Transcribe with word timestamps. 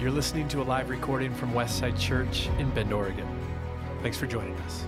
You're 0.00 0.12
listening 0.12 0.46
to 0.50 0.62
a 0.62 0.62
live 0.62 0.90
recording 0.90 1.34
from 1.34 1.52
Westside 1.52 1.98
Church 1.98 2.48
in 2.60 2.70
Bend, 2.70 2.92
Oregon. 2.92 3.26
Thanks 4.00 4.16
for 4.16 4.28
joining 4.28 4.54
us. 4.58 4.86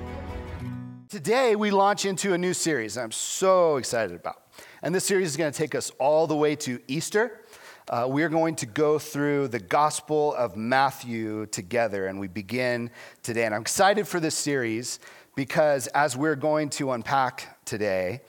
Today, 1.09 1.57
we 1.57 1.73
launch 1.73 2.05
into 2.05 2.33
a 2.33 2.39
new 2.39 2.55
series 2.55 2.97
I'm 2.97 3.11
so 3.11 3.79
excited 3.79 4.15
about. 4.15 4.47
And 4.83 4.95
this 4.95 5.05
series 5.05 5.27
is 5.27 5.37
going 5.37 5.51
to 5.51 5.59
take 5.59 5.75
us 5.75 5.91
all 5.99 6.29
the 6.29 6.37
way 6.37 6.55
to 6.55 6.79
Easter. 6.87 7.41
Uh, 7.89 8.07
we're 8.09 8.29
going 8.29 8.55
to 8.55 8.67
go 8.67 9.01
through 9.01 9.49
the 9.49 9.59
Gospel 9.59 10.33
of 10.35 10.57
Matthew 10.57 11.47
together, 11.47 12.07
and 12.07 12.21
we 12.21 12.29
begin 12.29 12.89
today. 13.25 13.47
And 13.47 13.53
I'm 13.53 13.63
excited 13.63 14.07
for 14.07 14.21
this 14.21 14.37
series 14.37 15.01
because 15.35 15.89
as 15.89 16.17
we're 16.17 16.37
going 16.37 16.69
to 16.71 16.93
unpack 16.93 17.65
today, 17.65 18.21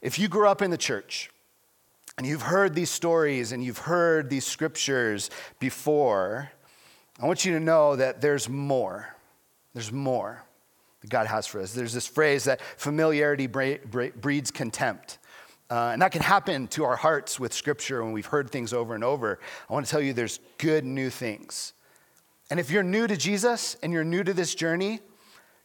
if 0.00 0.16
you 0.16 0.28
grew 0.28 0.46
up 0.46 0.62
in 0.62 0.70
the 0.70 0.78
church, 0.78 1.28
and 2.18 2.26
you've 2.26 2.42
heard 2.42 2.74
these 2.74 2.90
stories 2.90 3.52
and 3.52 3.62
you've 3.62 3.78
heard 3.78 4.28
these 4.28 4.44
scriptures 4.44 5.30
before, 5.60 6.50
I 7.20 7.26
want 7.26 7.44
you 7.44 7.52
to 7.52 7.60
know 7.60 7.94
that 7.94 8.20
there's 8.20 8.48
more. 8.48 9.14
There's 9.72 9.92
more 9.92 10.44
that 11.00 11.10
God 11.10 11.28
has 11.28 11.46
for 11.46 11.60
us. 11.60 11.72
There's 11.72 11.92
this 11.92 12.08
phrase 12.08 12.44
that 12.44 12.60
familiarity 12.76 13.46
breeds 13.46 14.50
contempt. 14.50 15.18
Uh, 15.70 15.90
and 15.92 16.02
that 16.02 16.10
can 16.10 16.22
happen 16.22 16.66
to 16.68 16.82
our 16.82 16.96
hearts 16.96 17.38
with 17.38 17.52
scripture 17.52 18.02
when 18.02 18.12
we've 18.12 18.26
heard 18.26 18.50
things 18.50 18.72
over 18.72 18.96
and 18.96 19.04
over. 19.04 19.38
I 19.70 19.72
want 19.72 19.86
to 19.86 19.90
tell 19.90 20.00
you 20.00 20.12
there's 20.12 20.40
good 20.58 20.84
new 20.84 21.10
things. 21.10 21.72
And 22.50 22.58
if 22.58 22.68
you're 22.68 22.82
new 22.82 23.06
to 23.06 23.16
Jesus 23.16 23.76
and 23.80 23.92
you're 23.92 24.02
new 24.02 24.24
to 24.24 24.34
this 24.34 24.56
journey, 24.56 24.98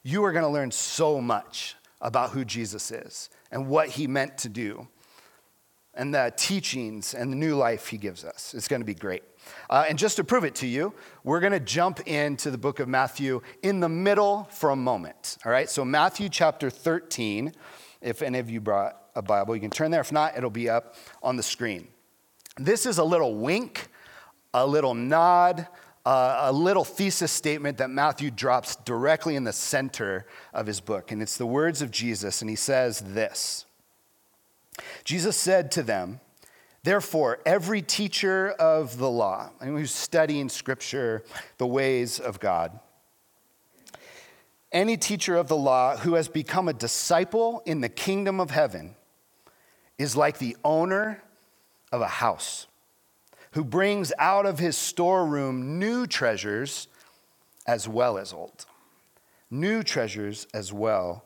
you 0.04 0.24
are 0.24 0.32
going 0.32 0.46
to 0.46 0.52
learn 0.52 0.70
so 0.70 1.20
much 1.20 1.76
about 2.00 2.30
who 2.30 2.46
Jesus 2.46 2.92
is 2.92 3.32
and 3.50 3.68
what 3.68 3.90
he 3.90 4.06
meant 4.06 4.38
to 4.40 4.50
do 4.50 4.88
and 5.96 6.14
the 6.14 6.34
teachings 6.36 7.14
and 7.14 7.32
the 7.32 7.36
new 7.36 7.56
life 7.56 7.88
he 7.88 7.98
gives 7.98 8.24
us. 8.24 8.54
It's 8.54 8.68
going 8.68 8.82
to 8.82 8.86
be 8.86 8.96
great. 8.96 9.24
Uh, 9.70 9.86
and 9.88 9.98
just 9.98 10.16
to 10.16 10.24
prove 10.24 10.44
it 10.44 10.56
to 10.56 10.68
you, 10.68 10.94
we're 11.24 11.40
going 11.40 11.54
to 11.54 11.60
jump 11.60 12.00
into 12.08 12.50
the 12.50 12.58
book 12.58 12.80
of 12.80 12.88
Matthew 12.88 13.42
in 13.62 13.80
the 13.80 13.90
middle 13.90 14.48
for 14.52 14.72
a 14.72 14.76
moment. 14.76 15.38
All 15.46 15.52
right, 15.52 15.70
so 15.70 15.84
Matthew 15.86 16.30
chapter 16.30 16.70
13. 16.70 17.54
If 18.02 18.22
any 18.22 18.40
of 18.40 18.50
you 18.50 18.60
brought 18.60 18.98
a 19.16 19.22
Bible, 19.22 19.56
you 19.56 19.62
can 19.62 19.72
turn 19.72 19.92
there. 19.92 20.02
If 20.02 20.12
not, 20.12 20.38
it'll 20.38 20.50
be 20.50 20.70
up 20.70 20.96
on 21.22 21.36
the 21.38 21.44
screen. 21.44 21.88
This 22.58 22.86
is 22.86 22.98
a 22.98 23.04
little 23.04 23.36
wink, 23.36 23.88
a 24.54 24.66
little 24.66 24.94
nod, 24.94 25.68
uh, 26.06 26.38
a 26.42 26.52
little 26.52 26.84
thesis 26.84 27.32
statement 27.32 27.78
that 27.78 27.90
Matthew 27.90 28.30
drops 28.30 28.76
directly 28.78 29.36
in 29.36 29.44
the 29.44 29.54
center 29.54 30.26
of 30.54 30.68
his 30.68 30.82
book. 30.82 31.12
And 31.12 31.22
it's 31.22 31.38
the 31.38 31.46
words 31.46 31.82
of 31.82 31.92
Jesus, 31.92 32.42
and 32.42 32.50
he 32.50 32.56
says 32.56 33.00
this. 33.00 33.66
Jesus 35.04 35.38
said 35.38 35.72
to 35.72 35.84
them, 35.84 36.20
Therefore, 36.84 37.40
every 37.46 37.82
teacher 37.82 38.52
of 38.52 38.98
the 38.98 39.10
law, 39.10 39.52
anyone 39.62 39.82
who's 39.82 39.94
studying 39.94 40.50
scripture, 40.50 41.24
the 41.58 41.68
ways 41.68 42.20
of 42.20 42.40
God, 42.40 42.78
any 44.72 44.98
teacher 44.98 45.36
of 45.36 45.48
the 45.48 45.56
law 45.56 45.96
who 45.98 46.16
has 46.16 46.28
become 46.28 46.68
a 46.68 46.74
disciple 46.74 47.62
in 47.66 47.80
the 47.80 47.90
kingdom 47.90 48.40
of 48.40 48.50
heaven 48.50 48.96
is 49.98 50.18
like 50.18 50.40
the 50.40 50.58
owner 50.64 51.24
of 51.92 52.02
a 52.02 52.08
house 52.08 52.68
who 53.52 53.64
brings 53.64 54.12
out 54.18 54.46
of 54.46 54.58
his 54.58 54.76
storeroom 54.76 55.78
new 55.78 56.08
treasures 56.08 56.88
as 57.68 57.88
well 57.88 58.18
as 58.18 58.34
old. 58.34 58.66
New 59.52 59.84
treasures 59.84 60.48
as 60.54 60.74
well 60.74 61.24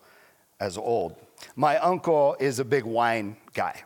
as 0.60 0.78
old. 0.78 1.16
My 1.56 1.78
uncle 1.78 2.36
is 2.40 2.60
a 2.60 2.66
big 2.66 2.84
wine 2.84 3.38
guy, 3.54 3.82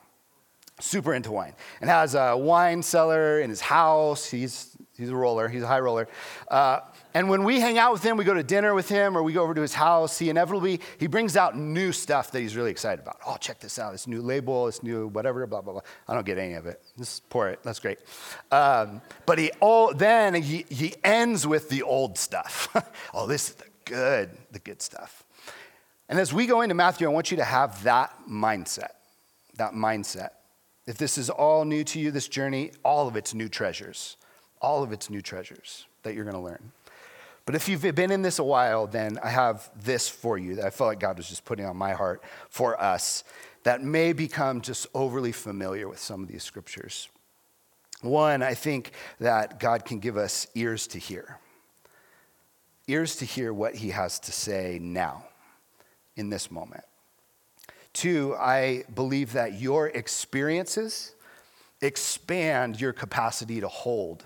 super 0.79 1.13
into 1.13 1.31
wine, 1.31 1.53
and 1.79 1.89
has 1.89 2.15
a 2.15 2.35
wine 2.35 2.83
cellar 2.83 3.39
in 3.39 3.49
his 3.49 3.61
house. 3.61 4.29
He's, 4.29 4.75
he's 4.97 5.09
a 5.09 5.15
roller, 5.15 5.47
he's 5.47 5.63
a 5.63 5.67
high 5.67 5.79
roller. 5.79 6.07
Uh, 6.47 6.81
and 7.13 7.29
when 7.29 7.43
we 7.43 7.59
hang 7.59 7.77
out 7.77 7.91
with 7.91 8.03
him, 8.03 8.15
we 8.15 8.23
go 8.23 8.33
to 8.33 8.43
dinner 8.43 8.73
with 8.73 8.87
him 8.87 9.17
or 9.17 9.23
we 9.23 9.33
go 9.33 9.43
over 9.43 9.53
to 9.53 9.61
his 9.61 9.73
house, 9.73 10.17
he 10.17 10.29
inevitably, 10.29 10.79
he 10.97 11.07
brings 11.07 11.35
out 11.35 11.57
new 11.57 11.91
stuff 11.91 12.31
that 12.31 12.39
he's 12.39 12.55
really 12.55 12.71
excited 12.71 13.01
about. 13.01 13.17
Oh, 13.25 13.35
check 13.37 13.59
this 13.59 13.77
out, 13.79 13.91
this 13.91 14.07
new 14.07 14.21
label, 14.21 14.67
this 14.67 14.81
new 14.81 15.07
whatever, 15.07 15.45
blah, 15.45 15.61
blah, 15.61 15.73
blah. 15.73 15.81
I 16.07 16.13
don't 16.13 16.25
get 16.25 16.37
any 16.37 16.53
of 16.53 16.65
it. 16.67 16.81
Just 16.97 17.27
pour 17.29 17.49
it, 17.49 17.59
that's 17.63 17.79
great. 17.79 17.99
Um, 18.51 19.01
but 19.25 19.39
he, 19.39 19.51
oh, 19.61 19.91
then 19.93 20.35
he, 20.35 20.65
he 20.69 20.95
ends 21.03 21.45
with 21.45 21.69
the 21.69 21.83
old 21.83 22.17
stuff. 22.17 22.69
oh, 23.13 23.27
this 23.27 23.49
is 23.49 23.55
the 23.55 23.65
good, 23.85 24.37
the 24.51 24.59
good 24.59 24.81
stuff. 24.81 25.25
And 26.11 26.19
as 26.19 26.33
we 26.33 26.45
go 26.45 26.59
into 26.59 26.75
Matthew, 26.75 27.07
I 27.07 27.09
want 27.09 27.31
you 27.31 27.37
to 27.37 27.45
have 27.45 27.83
that 27.83 28.13
mindset. 28.29 28.91
That 29.55 29.71
mindset. 29.71 30.31
If 30.85 30.97
this 30.97 31.17
is 31.17 31.29
all 31.29 31.63
new 31.63 31.85
to 31.85 32.01
you, 32.01 32.11
this 32.11 32.27
journey, 32.27 32.73
all 32.83 33.07
of 33.07 33.15
it's 33.15 33.33
new 33.33 33.47
treasures. 33.47 34.17
All 34.61 34.83
of 34.83 34.91
it's 34.91 35.09
new 35.09 35.21
treasures 35.21 35.85
that 36.03 36.13
you're 36.13 36.25
going 36.25 36.35
to 36.35 36.41
learn. 36.41 36.73
But 37.45 37.55
if 37.55 37.69
you've 37.69 37.81
been 37.95 38.11
in 38.11 38.23
this 38.23 38.39
a 38.39 38.43
while, 38.43 38.87
then 38.87 39.19
I 39.23 39.29
have 39.29 39.71
this 39.85 40.09
for 40.09 40.37
you 40.37 40.55
that 40.55 40.65
I 40.65 40.69
felt 40.69 40.89
like 40.89 40.99
God 40.99 41.15
was 41.15 41.29
just 41.29 41.45
putting 41.45 41.65
on 41.65 41.77
my 41.77 41.93
heart 41.93 42.21
for 42.49 42.79
us 42.79 43.23
that 43.63 43.81
may 43.81 44.11
become 44.11 44.59
just 44.59 44.87
overly 44.93 45.31
familiar 45.31 45.87
with 45.87 45.99
some 45.99 46.21
of 46.23 46.27
these 46.27 46.43
scriptures. 46.43 47.07
One, 48.01 48.43
I 48.43 48.53
think 48.53 48.91
that 49.21 49.61
God 49.61 49.85
can 49.85 49.99
give 49.99 50.17
us 50.17 50.45
ears 50.55 50.87
to 50.87 50.99
hear, 50.99 51.37
ears 52.85 53.15
to 53.17 53.25
hear 53.25 53.53
what 53.53 53.75
He 53.75 53.91
has 53.91 54.19
to 54.19 54.33
say 54.33 54.77
now 54.81 55.23
in 56.15 56.29
this 56.29 56.51
moment. 56.51 56.83
Two, 57.93 58.35
I 58.39 58.83
believe 58.93 59.33
that 59.33 59.59
your 59.59 59.87
experiences 59.87 61.13
expand 61.81 62.79
your 62.79 62.93
capacity 62.93 63.59
to 63.59 63.67
hold 63.67 64.25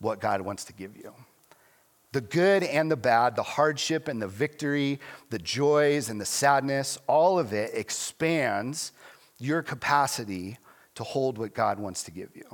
what 0.00 0.20
God 0.20 0.40
wants 0.40 0.64
to 0.64 0.72
give 0.72 0.96
you. 0.96 1.14
The 2.12 2.20
good 2.20 2.62
and 2.62 2.90
the 2.90 2.96
bad, 2.96 3.36
the 3.36 3.42
hardship 3.42 4.08
and 4.08 4.22
the 4.22 4.28
victory, 4.28 5.00
the 5.30 5.38
joys 5.38 6.10
and 6.10 6.20
the 6.20 6.24
sadness, 6.24 6.98
all 7.06 7.38
of 7.38 7.52
it 7.52 7.72
expands 7.74 8.92
your 9.38 9.62
capacity 9.62 10.58
to 10.94 11.04
hold 11.04 11.38
what 11.38 11.54
God 11.54 11.78
wants 11.78 12.04
to 12.04 12.10
give 12.10 12.30
you. 12.36 12.44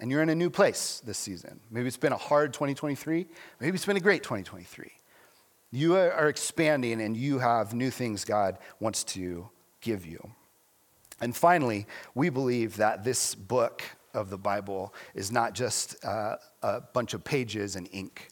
And 0.00 0.10
you're 0.10 0.22
in 0.22 0.28
a 0.28 0.34
new 0.34 0.50
place 0.50 1.02
this 1.04 1.18
season. 1.18 1.58
Maybe 1.70 1.88
it's 1.88 1.96
been 1.96 2.12
a 2.12 2.18
hard 2.18 2.52
2023, 2.52 3.26
maybe 3.60 3.74
it's 3.74 3.86
been 3.86 3.96
a 3.96 4.00
great 4.00 4.22
2023. 4.22 4.92
You 5.70 5.96
are 5.96 6.28
expanding 6.28 7.00
and 7.00 7.16
you 7.16 7.38
have 7.38 7.74
new 7.74 7.90
things 7.90 8.24
God 8.24 8.58
wants 8.80 9.04
to 9.04 9.48
give 9.80 10.06
you. 10.06 10.30
And 11.20 11.36
finally, 11.36 11.86
we 12.14 12.30
believe 12.30 12.76
that 12.76 13.04
this 13.04 13.34
book 13.34 13.82
of 14.14 14.30
the 14.30 14.38
Bible 14.38 14.94
is 15.14 15.30
not 15.30 15.54
just 15.54 16.02
uh, 16.04 16.36
a 16.62 16.80
bunch 16.80 17.12
of 17.12 17.24
pages 17.24 17.76
and 17.76 17.88
ink. 17.92 18.28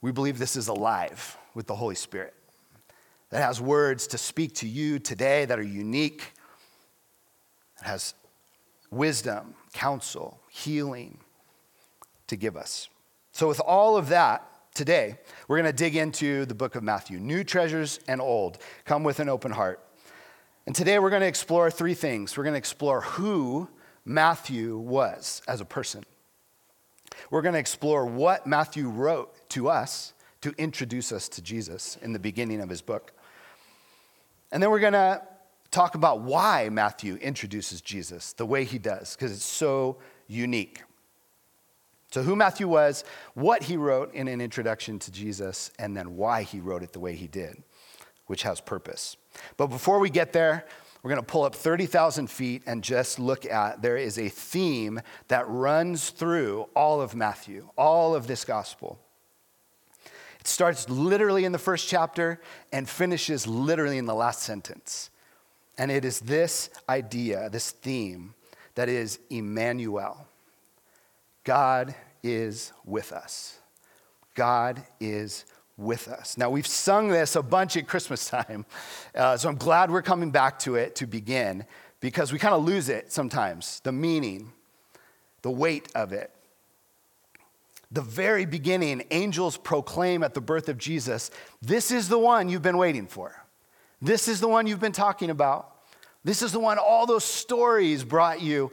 We 0.00 0.12
believe 0.12 0.38
this 0.38 0.56
is 0.56 0.68
alive 0.68 1.36
with 1.54 1.66
the 1.66 1.74
Holy 1.74 1.94
Spirit 1.94 2.34
that 3.30 3.42
has 3.42 3.60
words 3.60 4.06
to 4.08 4.18
speak 4.18 4.54
to 4.56 4.68
you 4.68 4.98
today 4.98 5.44
that 5.44 5.58
are 5.58 5.62
unique, 5.62 6.32
that 7.78 7.88
has 7.88 8.14
wisdom, 8.90 9.54
counsel, 9.72 10.40
healing 10.48 11.18
to 12.26 12.36
give 12.36 12.56
us. 12.56 12.88
So, 13.32 13.48
with 13.48 13.60
all 13.60 13.96
of 13.96 14.08
that, 14.08 14.44
Today, 14.78 15.18
we're 15.48 15.56
going 15.56 15.66
to 15.66 15.76
dig 15.76 15.96
into 15.96 16.46
the 16.46 16.54
book 16.54 16.76
of 16.76 16.84
Matthew 16.84 17.18
new 17.18 17.42
treasures 17.42 17.98
and 18.06 18.20
old. 18.20 18.58
Come 18.84 19.02
with 19.02 19.18
an 19.18 19.28
open 19.28 19.50
heart. 19.50 19.84
And 20.66 20.76
today, 20.76 21.00
we're 21.00 21.10
going 21.10 21.22
to 21.22 21.26
explore 21.26 21.68
three 21.68 21.94
things. 21.94 22.36
We're 22.36 22.44
going 22.44 22.54
to 22.54 22.58
explore 22.58 23.00
who 23.00 23.68
Matthew 24.04 24.78
was 24.78 25.42
as 25.48 25.60
a 25.60 25.64
person, 25.64 26.04
we're 27.28 27.42
going 27.42 27.54
to 27.54 27.58
explore 27.58 28.06
what 28.06 28.46
Matthew 28.46 28.88
wrote 28.88 29.48
to 29.48 29.68
us 29.68 30.12
to 30.42 30.54
introduce 30.56 31.10
us 31.10 31.28
to 31.30 31.42
Jesus 31.42 31.98
in 32.00 32.12
the 32.12 32.20
beginning 32.20 32.60
of 32.60 32.68
his 32.68 32.80
book. 32.80 33.12
And 34.52 34.62
then 34.62 34.70
we're 34.70 34.78
going 34.78 34.92
to 34.92 35.20
talk 35.72 35.96
about 35.96 36.20
why 36.20 36.68
Matthew 36.68 37.16
introduces 37.16 37.80
Jesus 37.80 38.32
the 38.32 38.46
way 38.46 38.62
he 38.62 38.78
does, 38.78 39.16
because 39.16 39.32
it's 39.32 39.42
so 39.42 39.96
unique. 40.28 40.84
So, 42.10 42.22
who 42.22 42.36
Matthew 42.36 42.68
was, 42.68 43.04
what 43.34 43.62
he 43.62 43.76
wrote 43.76 44.14
in 44.14 44.28
an 44.28 44.40
introduction 44.40 44.98
to 45.00 45.12
Jesus, 45.12 45.70
and 45.78 45.96
then 45.96 46.16
why 46.16 46.42
he 46.42 46.58
wrote 46.58 46.82
it 46.82 46.92
the 46.92 47.00
way 47.00 47.14
he 47.14 47.26
did, 47.26 47.62
which 48.26 48.42
has 48.44 48.60
purpose. 48.60 49.16
But 49.58 49.66
before 49.66 49.98
we 49.98 50.08
get 50.08 50.32
there, 50.32 50.64
we're 51.02 51.10
going 51.10 51.20
to 51.20 51.26
pull 51.26 51.44
up 51.44 51.54
30,000 51.54 52.28
feet 52.28 52.62
and 52.66 52.82
just 52.82 53.18
look 53.18 53.46
at 53.46 53.82
there 53.82 53.96
is 53.96 54.18
a 54.18 54.28
theme 54.28 55.00
that 55.28 55.46
runs 55.48 56.10
through 56.10 56.68
all 56.74 57.00
of 57.00 57.14
Matthew, 57.14 57.68
all 57.76 58.14
of 58.14 58.26
this 58.26 58.44
gospel. 58.44 58.98
It 60.40 60.48
starts 60.48 60.88
literally 60.88 61.44
in 61.44 61.52
the 61.52 61.58
first 61.58 61.88
chapter 61.88 62.40
and 62.72 62.88
finishes 62.88 63.46
literally 63.46 63.98
in 63.98 64.06
the 64.06 64.14
last 64.14 64.42
sentence. 64.42 65.10
And 65.76 65.90
it 65.90 66.04
is 66.04 66.20
this 66.20 66.70
idea, 66.88 67.48
this 67.50 67.70
theme, 67.70 68.34
that 68.74 68.88
is 68.88 69.20
Emmanuel. 69.30 70.26
God 71.44 71.94
is 72.22 72.72
with 72.84 73.12
us. 73.12 73.58
God 74.34 74.82
is 75.00 75.44
with 75.76 76.08
us. 76.08 76.36
Now, 76.36 76.50
we've 76.50 76.66
sung 76.66 77.08
this 77.08 77.36
a 77.36 77.42
bunch 77.42 77.76
at 77.76 77.86
Christmas 77.86 78.28
time, 78.28 78.66
uh, 79.14 79.36
so 79.36 79.48
I'm 79.48 79.56
glad 79.56 79.90
we're 79.90 80.02
coming 80.02 80.30
back 80.30 80.58
to 80.60 80.74
it 80.74 80.96
to 80.96 81.06
begin 81.06 81.64
because 82.00 82.32
we 82.32 82.38
kind 82.38 82.54
of 82.54 82.64
lose 82.64 82.88
it 82.88 83.12
sometimes 83.12 83.80
the 83.80 83.92
meaning, 83.92 84.52
the 85.42 85.50
weight 85.50 85.88
of 85.94 86.12
it. 86.12 86.30
The 87.90 88.02
very 88.02 88.44
beginning, 88.44 89.04
angels 89.10 89.56
proclaim 89.56 90.22
at 90.22 90.34
the 90.34 90.42
birth 90.42 90.68
of 90.68 90.76
Jesus, 90.76 91.30
This 91.62 91.90
is 91.90 92.08
the 92.08 92.18
one 92.18 92.48
you've 92.48 92.62
been 92.62 92.76
waiting 92.76 93.06
for. 93.06 93.34
This 94.02 94.28
is 94.28 94.40
the 94.40 94.48
one 94.48 94.66
you've 94.66 94.80
been 94.80 94.92
talking 94.92 95.30
about. 95.30 95.74
This 96.22 96.42
is 96.42 96.52
the 96.52 96.60
one 96.60 96.78
all 96.78 97.06
those 97.06 97.24
stories 97.24 98.04
brought 98.04 98.42
you. 98.42 98.70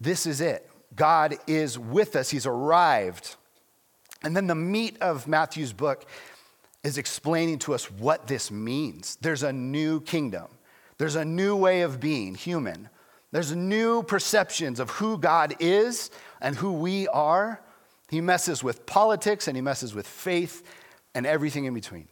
This 0.00 0.26
is 0.26 0.40
it. 0.40 0.67
God 0.98 1.36
is 1.46 1.78
with 1.78 2.14
us, 2.16 2.28
He's 2.28 2.44
arrived. 2.44 3.36
And 4.22 4.36
then 4.36 4.48
the 4.48 4.54
meat 4.54 5.00
of 5.00 5.26
Matthew's 5.28 5.72
book 5.72 6.04
is 6.82 6.98
explaining 6.98 7.60
to 7.60 7.74
us 7.74 7.90
what 7.90 8.26
this 8.26 8.50
means. 8.50 9.16
There's 9.20 9.44
a 9.44 9.52
new 9.52 10.00
kingdom, 10.02 10.48
there's 10.98 11.16
a 11.16 11.24
new 11.24 11.56
way 11.56 11.82
of 11.82 12.00
being 12.00 12.34
human, 12.34 12.90
there's 13.30 13.54
new 13.54 14.02
perceptions 14.02 14.80
of 14.80 14.90
who 14.90 15.18
God 15.18 15.54
is 15.60 16.10
and 16.40 16.56
who 16.56 16.72
we 16.72 17.08
are. 17.08 17.60
He 18.10 18.20
messes 18.20 18.64
with 18.64 18.86
politics 18.86 19.48
and 19.48 19.56
he 19.56 19.60
messes 19.60 19.94
with 19.94 20.06
faith 20.06 20.62
and 21.14 21.26
everything 21.26 21.66
in 21.66 21.74
between. 21.74 22.08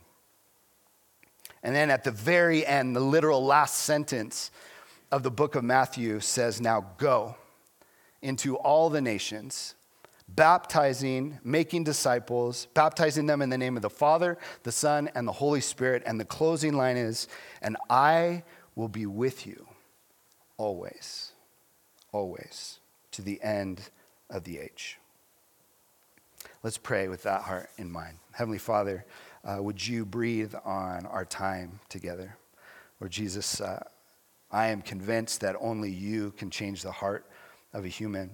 And 1.63 1.75
then 1.75 1.91
at 1.91 2.05
the 2.05 2.11
very 2.11 2.67
end, 2.67 2.95
the 2.95 3.01
literal 3.01 3.45
last 3.45 3.77
sentence 3.77 4.51
of 5.11 5.23
the 5.23 5.31
book 5.31 5.55
of 5.55 5.65
Matthew 5.65 6.21
says, 6.21 6.61
Now 6.61 6.85
go 6.99 7.35
into 8.23 8.57
all 8.57 8.91
the 8.91 9.01
nations 9.01 9.75
baptizing, 10.29 11.39
making 11.45 11.85
disciples, 11.85 12.67
baptizing 12.75 13.27
them 13.27 13.43
in 13.43 13.51
the 13.51 13.59
name 13.59 13.77
of 13.77 13.83
the 13.83 13.91
Father, 13.91 14.37
the 14.65 14.73
Son, 14.73 15.09
and 15.15 15.27
the 15.27 15.33
Holy 15.33 15.61
Spirit. 15.61 16.03
And 16.07 16.19
the 16.19 16.25
closing 16.25 16.77
line 16.77 16.97
is, 16.97 17.29
and 17.63 17.77
I 17.89 18.43
will 18.75 18.89
be 18.89 19.07
with 19.07 19.47
you 19.47 19.67
always, 20.57 21.33
always, 22.13 22.81
to 23.13 23.23
the 23.23 23.41
end 23.43 23.91
of 24.31 24.45
the 24.45 24.59
age. 24.59 24.99
Let's 26.63 26.79
pray 26.79 27.09
with 27.09 27.23
that 27.23 27.43
heart 27.43 27.71
in 27.79 27.91
mind. 27.91 28.19
Heavenly 28.33 28.59
Father, 28.59 29.05
uh, 29.45 29.63
would 29.63 29.87
you 29.87 30.05
breathe 30.05 30.55
on 30.65 31.07
our 31.07 31.25
time 31.25 31.79
together? 31.89 32.37
Lord 33.01 33.13
Jesus, 33.13 33.61
uh, 33.61 33.85
I 34.51 34.69
am 34.69 34.83
convinced 34.83 35.41
that 35.43 35.55
only 35.61 35.91
you 35.91 36.33
can 36.33 36.51
change 36.51 36.83
the 36.83 36.91
heart 36.91 37.27
of 37.77 37.85
a 37.85 37.89
human. 37.89 38.31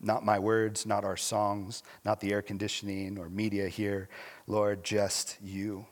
Not 0.00 0.24
my 0.24 0.38
words, 0.38 0.86
not 0.86 1.04
our 1.04 1.16
songs, 1.16 1.82
not 2.04 2.20
the 2.20 2.32
air 2.32 2.42
conditioning 2.42 3.18
or 3.18 3.28
media 3.28 3.68
here. 3.68 4.08
Lord, 4.46 4.84
just 4.84 5.36
you. 5.42 5.86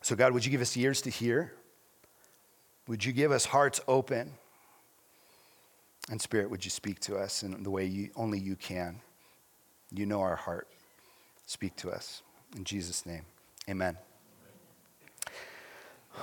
So, 0.00 0.16
God, 0.16 0.32
would 0.32 0.44
you 0.44 0.50
give 0.50 0.60
us 0.60 0.76
ears 0.76 1.00
to 1.02 1.10
hear? 1.10 1.52
Would 2.88 3.04
you 3.04 3.12
give 3.12 3.30
us 3.30 3.44
hearts 3.44 3.80
open? 3.86 4.32
And, 6.10 6.20
Spirit, 6.20 6.50
would 6.50 6.64
you 6.64 6.70
speak 6.70 6.98
to 7.00 7.16
us 7.16 7.44
in 7.44 7.62
the 7.62 7.70
way 7.70 7.84
you, 7.84 8.10
only 8.16 8.40
you 8.40 8.56
can? 8.56 9.00
You 9.92 10.06
know 10.06 10.20
our 10.20 10.34
heart. 10.34 10.66
Speak 11.46 11.76
to 11.76 11.90
us. 11.90 12.22
In 12.56 12.64
Jesus' 12.64 13.06
name, 13.06 13.24
amen. 13.68 13.96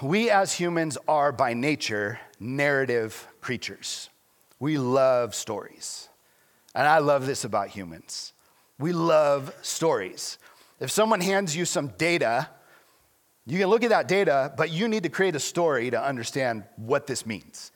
We 0.01 0.29
as 0.29 0.53
humans 0.53 0.97
are 1.07 1.31
by 1.31 1.53
nature 1.53 2.19
narrative 2.39 3.27
creatures. 3.41 4.09
We 4.59 4.77
love 4.77 5.33
stories. 5.35 6.09
And 6.75 6.87
I 6.87 6.99
love 6.99 7.25
this 7.25 7.43
about 7.43 7.69
humans. 7.69 8.33
We 8.77 8.93
love 8.93 9.53
stories. 9.61 10.37
If 10.79 10.91
someone 10.91 11.21
hands 11.21 11.55
you 11.55 11.65
some 11.65 11.89
data, 11.97 12.49
you 13.45 13.57
can 13.57 13.67
look 13.67 13.83
at 13.83 13.89
that 13.89 14.07
data, 14.07 14.53
but 14.55 14.69
you 14.69 14.87
need 14.87 15.03
to 15.03 15.09
create 15.09 15.35
a 15.35 15.39
story 15.39 15.89
to 15.89 16.01
understand 16.01 16.63
what 16.75 17.07
this 17.07 17.25
means, 17.25 17.71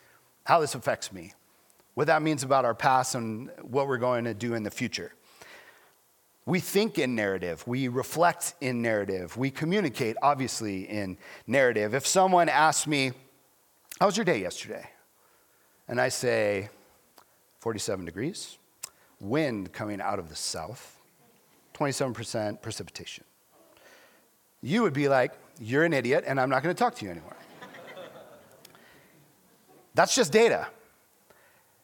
how 0.45 0.59
this 0.59 0.75
affects 0.75 1.11
me, 1.11 1.33
what 1.95 2.07
that 2.07 2.21
means 2.21 2.43
about 2.43 2.65
our 2.65 2.75
past 2.75 3.15
and 3.15 3.49
what 3.61 3.87
we're 3.87 3.97
going 3.97 4.25
to 4.25 4.33
do 4.33 4.53
in 4.53 4.63
the 4.63 4.71
future. 4.71 5.13
We 6.45 6.59
think 6.59 6.99
in 6.99 7.15
narrative, 7.15 7.65
we 7.65 7.87
reflect 7.87 8.53
in 8.59 8.81
narrative, 8.81 9.37
we 9.37 9.49
communicate, 9.49 10.17
obviously, 10.21 10.89
in 10.89 11.17
narrative. 11.47 11.93
If 11.93 12.05
someone 12.05 12.49
asks 12.49 12.85
me, 12.85 13.13
How 13.99 14.07
was 14.07 14.17
your 14.17 14.25
day 14.25 14.41
yesterday? 14.41 14.89
And 15.87 15.99
I 15.99 16.09
say, 16.09 16.69
47 17.59 18.05
degrees, 18.05 18.57
wind 19.19 19.71
coming 19.73 20.01
out 20.01 20.19
of 20.19 20.29
the 20.29 20.35
south, 20.35 20.99
27% 21.73 22.61
precipitation. 22.61 23.23
You 24.61 24.81
would 24.81 24.93
be 24.93 25.07
like, 25.07 25.33
You're 25.59 25.83
an 25.83 25.93
idiot, 25.93 26.23
and 26.25 26.39
I'm 26.39 26.49
not 26.49 26.63
going 26.63 26.73
to 26.73 26.79
talk 26.79 26.95
to 26.95 27.05
you 27.05 27.11
anymore. 27.11 27.35
That's 29.95 30.15
just 30.15 30.31
data. 30.31 30.67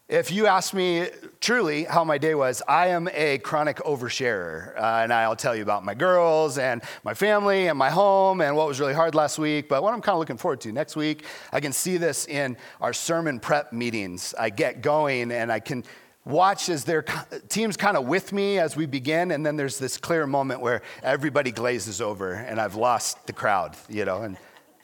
If 0.09 0.31
you 0.31 0.47
ask 0.47 0.73
me 0.73 1.07
truly 1.39 1.83
how 1.83 2.03
my 2.03 2.17
day 2.17 2.33
was, 2.33 2.63
I 2.67 2.87
am 2.87 3.07
a 3.13 3.37
chronic 3.37 3.77
oversharer. 3.77 4.75
Uh, 4.75 5.01
and 5.03 5.13
I'll 5.13 5.35
tell 5.35 5.55
you 5.55 5.61
about 5.61 5.85
my 5.85 5.93
girls 5.93 6.57
and 6.57 6.81
my 7.03 7.13
family 7.13 7.67
and 7.67 7.77
my 7.77 7.91
home 7.91 8.41
and 8.41 8.55
what 8.55 8.67
was 8.67 8.79
really 8.79 8.95
hard 8.95 9.13
last 9.13 9.37
week. 9.37 9.69
But 9.69 9.83
what 9.83 9.93
I'm 9.93 10.01
kind 10.01 10.13
of 10.13 10.19
looking 10.19 10.37
forward 10.37 10.61
to 10.61 10.71
next 10.71 10.95
week, 10.95 11.25
I 11.53 11.59
can 11.59 11.71
see 11.71 11.97
this 11.97 12.25
in 12.25 12.57
our 12.81 12.91
sermon 12.91 13.39
prep 13.39 13.71
meetings. 13.71 14.33
I 14.39 14.49
get 14.49 14.81
going 14.81 15.31
and 15.31 15.51
I 15.51 15.59
can 15.59 15.83
watch 16.25 16.69
as 16.69 16.85
their 16.85 17.05
team's 17.47 17.77
kind 17.77 17.95
of 17.95 18.07
with 18.07 18.33
me 18.33 18.57
as 18.57 18.75
we 18.75 18.87
begin. 18.87 19.29
And 19.29 19.45
then 19.45 19.57
there's 19.57 19.77
this 19.77 19.95
clear 19.95 20.25
moment 20.25 20.59
where 20.59 20.81
everybody 21.03 21.51
glazes 21.51 22.01
over 22.01 22.33
and 22.33 22.59
I've 22.59 22.73
lost 22.73 23.27
the 23.27 23.33
crowd, 23.33 23.77
you 23.87 24.05
know. 24.05 24.23
And 24.23 24.37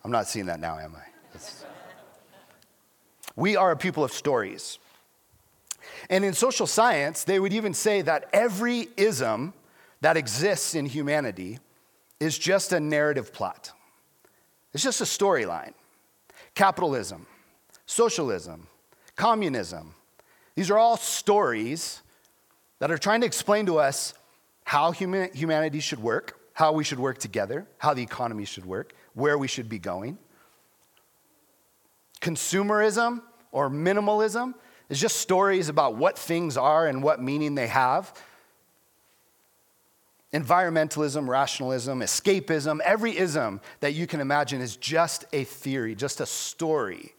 I'm 0.04 0.12
not 0.12 0.28
seeing 0.28 0.46
that 0.46 0.60
now, 0.60 0.78
am 0.78 0.96
I? 0.96 1.02
It's... 1.34 1.66
We 3.36 3.56
are 3.56 3.72
a 3.72 3.76
people 3.76 4.04
of 4.04 4.12
stories. 4.12 4.78
And 6.10 6.24
in 6.24 6.34
social 6.34 6.68
science, 6.68 7.24
they 7.24 7.40
would 7.40 7.54
even 7.54 7.74
say 7.74 8.02
that 8.02 8.30
every 8.32 8.90
ism 8.98 9.54
that 10.02 10.18
exists 10.18 10.76
in 10.76 10.86
humanity 10.86 11.60
is 12.20 12.38
just 12.38 12.74
a 12.74 12.80
narrative 12.80 13.34
plot. 13.34 13.72
It's 14.74 14.84
just 14.84 15.02
a 15.02 15.06
storyline. 15.06 15.74
Capitalism, 16.54 17.26
socialism, 17.86 18.68
communism, 19.16 19.94
these 20.56 20.70
are 20.72 20.78
all 20.78 20.98
stories 20.98 22.02
that 22.80 22.92
are 22.92 22.98
trying 22.98 23.22
to 23.22 23.28
explain 23.28 23.66
to 23.66 23.80
us 23.80 24.14
how 24.64 24.92
humanity 24.92 25.80
should 25.80 26.00
work, 26.00 26.40
how 26.54 26.72
we 26.72 26.84
should 26.84 27.00
work 27.00 27.18
together, 27.18 27.68
how 27.78 27.94
the 27.94 28.04
economy 28.04 28.46
should 28.46 28.66
work, 28.66 28.94
where 29.14 29.38
we 29.38 29.48
should 29.48 29.70
be 29.70 29.80
going. 29.80 30.18
Consumerism 32.22 33.22
or 33.52 33.70
minimalism 33.70 34.54
it's 34.90 35.00
just 35.00 35.18
stories 35.18 35.70
about 35.70 35.96
what 35.96 36.18
things 36.18 36.58
are 36.58 36.88
and 36.88 37.02
what 37.02 37.22
meaning 37.22 37.56
they 37.56 37.68
have. 37.68 38.14
Environmentalism, 40.34 41.28
rationalism, 41.28 42.02
escapism, 42.02 42.80
every 42.82 43.18
ism 43.18 43.62
that 43.80 43.94
you 43.94 44.06
can 44.06 44.20
imagine 44.20 44.62
is 44.62 44.76
just 44.76 45.26
a 45.34 45.44
theory, 45.44 45.96
just 45.96 46.20
a 46.20 46.26
story 46.26 47.16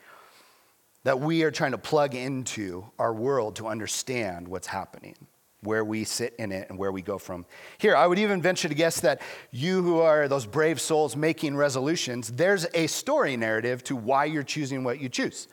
that 1.03 1.21
we 1.21 1.43
are 1.45 1.51
trying 1.51 1.71
to 1.71 1.79
plug 1.79 2.15
into 2.15 2.85
our 2.99 3.15
world 3.15 3.57
to 3.57 3.69
understand 3.69 4.47
what's 4.47 4.67
happening, 4.67 5.15
where 5.63 5.85
we 5.85 6.05
sit 6.05 6.35
in 6.39 6.53
it, 6.53 6.69
and 6.69 6.79
where 6.79 6.93
we 6.93 7.01
go 7.01 7.17
from 7.17 7.47
here. 7.79 7.97
I 7.97 8.07
would 8.07 8.19
even 8.19 8.43
venture 8.43 8.69
to 8.69 8.75
guess 8.75 9.01
that 9.01 9.23
you 9.51 9.83
who 9.83 10.01
are 10.01 10.29
those 10.29 10.47
brave 10.47 10.81
souls 10.81 11.17
making 11.17 11.57
resolutions, 11.57 12.33
there's 12.33 12.67
a 12.75 12.87
story 12.89 13.37
narrative 13.37 13.83
to 13.85 13.97
why 13.97 14.27
you're 14.27 14.43
choosing 14.43 14.85
what 14.85 15.01
you 15.01 15.09
choose 15.09 15.49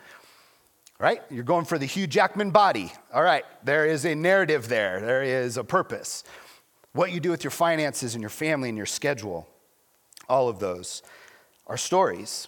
right? 1.03 1.21
You're 1.29 1.43
going 1.43 1.65
for 1.65 1.77
the 1.77 1.85
Hugh 1.85 2.07
Jackman 2.07 2.51
body. 2.51 2.89
All 3.13 3.23
right, 3.23 3.43
there 3.61 3.85
is 3.85 4.05
a 4.05 4.15
narrative 4.15 4.69
there, 4.69 5.01
there 5.01 5.21
is 5.21 5.57
a 5.57 5.63
purpose. 5.63 6.23
What 6.93 7.11
you 7.11 7.19
do 7.19 7.29
with 7.29 7.43
your 7.43 7.51
finances 7.51 8.15
and 8.15 8.21
your 8.21 8.29
family 8.29 8.69
and 8.69 8.77
your 8.77 8.85
schedule, 8.85 9.45
all 10.29 10.47
of 10.47 10.59
those 10.59 11.03
are 11.67 11.75
stories 11.75 12.47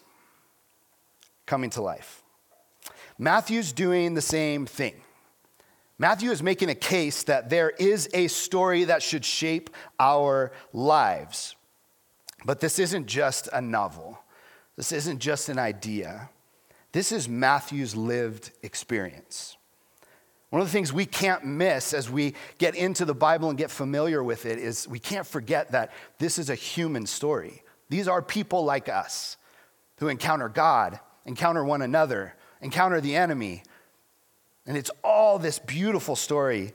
coming 1.45 1.69
to 1.71 1.81
life. 1.81 2.23
Matthew's 3.17 3.73
doing 3.73 4.13
the 4.13 4.21
same 4.21 4.65
thing. 4.65 5.01
Matthew 5.99 6.31
is 6.31 6.41
making 6.41 6.69
a 6.69 6.75
case 6.75 7.23
that 7.23 7.49
there 7.49 7.71
is 7.71 8.07
a 8.13 8.29
story 8.29 8.85
that 8.85 9.03
should 9.03 9.25
shape 9.25 9.69
our 9.99 10.53
lives. 10.71 11.57
But 12.45 12.61
this 12.61 12.79
isn't 12.79 13.07
just 13.07 13.49
a 13.51 13.59
novel, 13.59 14.17
this 14.77 14.93
isn't 14.93 15.19
just 15.19 15.49
an 15.49 15.59
idea. 15.59 16.29
This 16.95 17.11
is 17.11 17.27
Matthew's 17.27 17.93
lived 17.93 18.51
experience. 18.63 19.57
One 20.49 20.61
of 20.61 20.67
the 20.69 20.71
things 20.71 20.93
we 20.93 21.05
can't 21.05 21.43
miss 21.43 21.93
as 21.93 22.09
we 22.09 22.35
get 22.57 22.73
into 22.73 23.03
the 23.03 23.13
Bible 23.13 23.49
and 23.49 23.57
get 23.57 23.69
familiar 23.69 24.23
with 24.23 24.45
it 24.45 24.59
is 24.59 24.87
we 24.87 24.99
can't 24.99 25.27
forget 25.27 25.73
that 25.73 25.91
this 26.19 26.39
is 26.39 26.49
a 26.49 26.55
human 26.55 27.05
story. 27.05 27.63
These 27.89 28.07
are 28.07 28.21
people 28.21 28.63
like 28.63 28.87
us 28.87 29.35
who 29.97 30.07
encounter 30.07 30.47
God, 30.47 30.97
encounter 31.25 31.65
one 31.65 31.81
another, 31.81 32.33
encounter 32.61 33.01
the 33.01 33.17
enemy. 33.17 33.63
And 34.65 34.77
it's 34.77 34.91
all 35.03 35.37
this 35.37 35.59
beautiful 35.59 36.15
story 36.15 36.71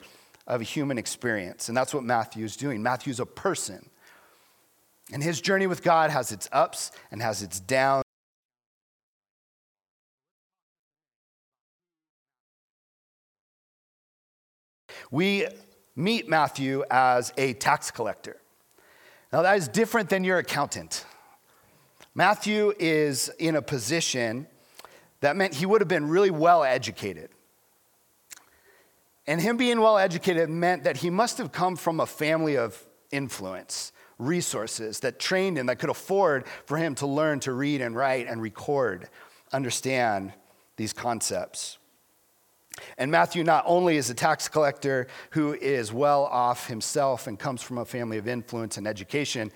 of 0.47 0.61
a 0.61 0.65
human 0.65 0.99
experience. 0.99 1.69
And 1.69 1.75
that's 1.75 1.95
what 1.95 2.05
Matthew's 2.05 2.59
doing. 2.59 2.83
Matthew's 2.83 3.21
a 3.21 3.25
person. 3.27 3.89
And 5.15 5.23
his 5.23 5.41
journey 5.41 5.67
with 5.67 5.83
God 5.83 6.11
has 6.11 6.31
its 6.31 6.47
ups 6.53 6.93
and 7.11 7.23
has 7.23 7.43
its 7.43 7.59
downs. 7.59 8.05
We 15.11 15.47
meet 15.97 16.29
Matthew 16.29 16.85
as 16.91 17.33
a 17.37 17.55
tax 17.55 17.91
collector. 17.91 18.37
Now, 19.33 19.43
that 19.43 19.57
is 19.57 19.69
different 19.69 20.09
than 20.09 20.25
your 20.25 20.39
accountant. 20.39 21.05
Matthew 22.15 22.73
is 22.79 23.31
in 23.39 23.55
a 23.55 23.63
position 23.63 24.47
that 25.21 25.37
meant 25.37 25.55
he 25.55 25.67
would 25.67 25.81
have 25.81 25.89
been 25.89 26.09
really 26.09 26.31
well 26.31 26.65
educated. 26.65 27.31
And 29.27 29.41
him 29.41 29.57
being 29.57 29.81
well 29.81 29.99
educated 29.99 30.49
meant 30.49 30.85
that 30.85 30.99
he 30.99 31.11
must 31.11 31.39
have 31.39 31.53
come 31.53 31.77
from 31.77 32.01
a 32.01 32.07
family 32.07 32.57
of 32.57 32.85
influence, 33.13 33.93
resources 34.19 35.01
that 35.01 35.21
trained 35.21 35.59
him, 35.59 35.67
that 35.67 35.79
could 35.79 35.91
afford 35.91 36.47
for 36.67 36.77
him 36.77 36.95
to 36.97 37.07
learn 37.07 37.39
to 37.41 37.53
read 37.53 37.81
and 37.81 37.95
write 37.95 38.27
and 38.27 38.43
record, 38.43 39.09
understand 39.53 40.33
these 40.77 40.93
concepts. 40.93 41.79
And 42.99 43.11
Matthew 43.11 43.45
not 43.45 43.65
only 43.67 43.97
is 43.97 44.11
a 44.11 44.15
tax 44.15 44.49
collector 44.49 45.07
who 45.31 45.55
is 45.55 45.93
well 45.93 46.25
off 46.25 46.67
himself 46.67 47.27
and 47.27 47.39
comes 47.39 47.63
from 47.63 47.79
a 47.79 47.85
family 47.85 48.19
of 48.19 48.29
influence 48.29 48.77
and 48.77 48.87
education, 48.87 49.53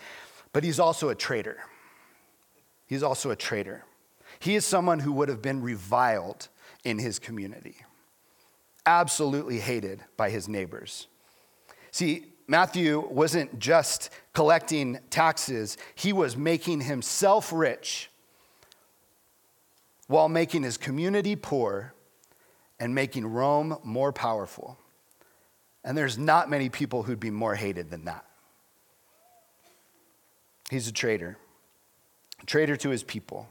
but 0.53 0.65
he's 0.65 0.81
also 0.81 1.09
a 1.09 1.15
traitor. 1.15 1.59
He's 2.87 3.03
also 3.03 3.31
a 3.31 3.37
traitor. 3.37 3.85
He 4.39 4.55
is 4.55 4.65
someone 4.65 5.01
who 5.01 5.13
would 5.13 5.29
have 5.29 5.43
been 5.43 5.63
reviled 5.63 6.49
in 6.85 6.99
his 6.99 7.19
community, 7.19 7.77
absolutely 8.85 9.59
hated 9.59 10.05
by 10.17 10.31
his 10.31 10.49
neighbors. 10.49 11.07
See, 11.91 12.27
Matthew 12.47 13.01
wasn't 13.09 13.59
just 13.59 14.11
collecting 14.35 14.99
taxes, 15.09 15.79
he 15.95 16.13
was 16.13 16.37
making 16.37 16.83
himself 16.83 17.53
rich 17.53 18.11
while 20.07 20.29
making 20.29 20.63
his 20.63 20.77
community 20.77 21.37
poor 21.37 21.94
and 22.81 22.95
making 22.95 23.27
Rome 23.27 23.79
more 23.83 24.13
powerful. 24.13 24.79
And 25.85 25.97
there's 25.97 26.19
not 26.19 26.51
many 26.51 26.69
people 26.69 27.03
who'd 27.03 27.21
be 27.21 27.31
more 27.31 27.55
hated 27.55 27.91
than 27.91 28.07
that. 28.07 28.25
He's 30.71 30.89
a 30.89 30.93
traitor, 30.93 31.37
a 32.43 32.47
traitor 32.47 32.77
to 32.77 32.89
his 32.89 33.03
people. 33.03 33.49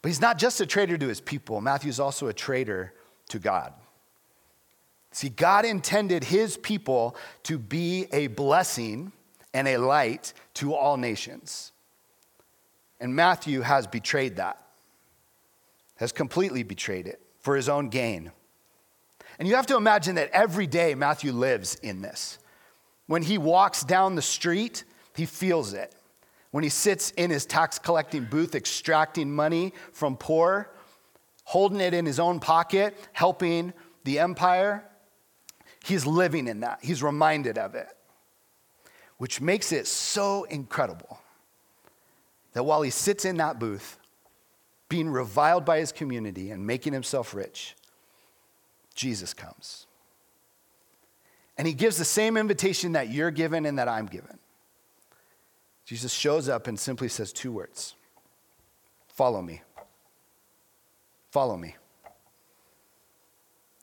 But 0.00 0.08
he's 0.08 0.20
not 0.20 0.38
just 0.38 0.60
a 0.60 0.66
traitor 0.66 0.96
to 0.96 1.08
his 1.08 1.20
people, 1.20 1.60
Matthew's 1.60 1.98
also 2.00 2.28
a 2.28 2.32
traitor 2.32 2.94
to 3.30 3.38
God. 3.38 3.72
See, 5.10 5.28
God 5.28 5.64
intended 5.64 6.24
his 6.24 6.56
people 6.56 7.16
to 7.44 7.58
be 7.58 8.06
a 8.12 8.26
blessing 8.28 9.12
and 9.52 9.68
a 9.68 9.76
light 9.76 10.32
to 10.54 10.74
all 10.74 10.96
nations. 10.96 11.72
And 13.00 13.14
Matthew 13.14 13.60
has 13.60 13.86
betrayed 13.86 14.36
that, 14.36 14.60
has 15.96 16.10
completely 16.10 16.62
betrayed 16.62 17.06
it 17.06 17.23
for 17.44 17.54
his 17.54 17.68
own 17.68 17.90
gain. 17.90 18.32
And 19.38 19.46
you 19.46 19.54
have 19.54 19.68
to 19.68 19.76
imagine 19.76 20.16
that 20.16 20.30
every 20.32 20.66
day 20.66 20.96
Matthew 20.96 21.30
lives 21.30 21.76
in 21.76 22.02
this. 22.02 22.40
When 23.06 23.22
he 23.22 23.38
walks 23.38 23.84
down 23.84 24.16
the 24.16 24.22
street, 24.22 24.82
he 25.14 25.26
feels 25.26 25.72
it. 25.72 25.94
When 26.50 26.64
he 26.64 26.70
sits 26.70 27.12
in 27.12 27.30
his 27.30 27.46
tax 27.46 27.78
collecting 27.78 28.24
booth, 28.24 28.56
extracting 28.56 29.32
money 29.32 29.72
from 29.92 30.16
poor, 30.16 30.72
holding 31.44 31.80
it 31.80 31.94
in 31.94 32.04
his 32.04 32.18
own 32.18 32.40
pocket, 32.40 32.96
helping 33.12 33.72
the 34.02 34.18
empire, 34.18 34.84
He's 35.84 36.06
living 36.06 36.48
in 36.48 36.60
that, 36.60 36.78
he's 36.80 37.02
reminded 37.02 37.58
of 37.58 37.74
it, 37.74 37.88
which 39.18 39.42
makes 39.42 39.70
it 39.70 39.86
so 39.86 40.44
incredible 40.44 41.20
that 42.54 42.62
while 42.62 42.80
he 42.80 42.88
sits 42.88 43.26
in 43.26 43.36
that 43.36 43.58
booth, 43.58 43.98
being 44.88 45.08
reviled 45.08 45.64
by 45.64 45.78
his 45.78 45.92
community 45.92 46.50
and 46.50 46.66
making 46.66 46.92
himself 46.92 47.34
rich, 47.34 47.74
Jesus 48.94 49.34
comes. 49.34 49.86
And 51.56 51.66
he 51.66 51.74
gives 51.74 51.96
the 51.96 52.04
same 52.04 52.36
invitation 52.36 52.92
that 52.92 53.08
you're 53.08 53.30
given 53.30 53.64
and 53.66 53.78
that 53.78 53.88
I'm 53.88 54.06
given. 54.06 54.38
Jesus 55.84 56.12
shows 56.12 56.48
up 56.48 56.66
and 56.66 56.78
simply 56.78 57.08
says 57.08 57.32
two 57.32 57.52
words 57.52 57.94
Follow 59.08 59.42
me. 59.42 59.62
Follow 61.30 61.56
me. 61.56 61.76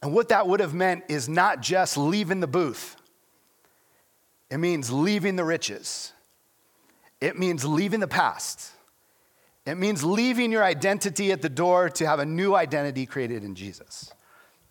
And 0.02 0.14
what 0.14 0.30
that 0.30 0.48
would 0.48 0.60
have 0.60 0.74
meant 0.74 1.04
is 1.10 1.30
not 1.30 1.62
just 1.62 1.98
leaving 1.98 2.40
the 2.40 2.48
booth, 2.48 2.96
it 4.50 4.58
means 4.58 4.92
leaving 4.92 5.36
the 5.36 5.44
riches, 5.44 6.14
it 7.20 7.38
means 7.38 7.66
leaving 7.66 8.00
the 8.00 8.08
past. 8.08 8.72
It 9.66 9.76
means 9.76 10.04
leaving 10.04 10.52
your 10.52 10.64
identity 10.64 11.32
at 11.32 11.42
the 11.42 11.50
door 11.50 11.90
to 11.90 12.08
have 12.08 12.20
a 12.20 12.26
new 12.26 12.56
identity 12.56 13.06
created 13.06 13.44
in 13.44 13.54
Jesus. 13.54 14.12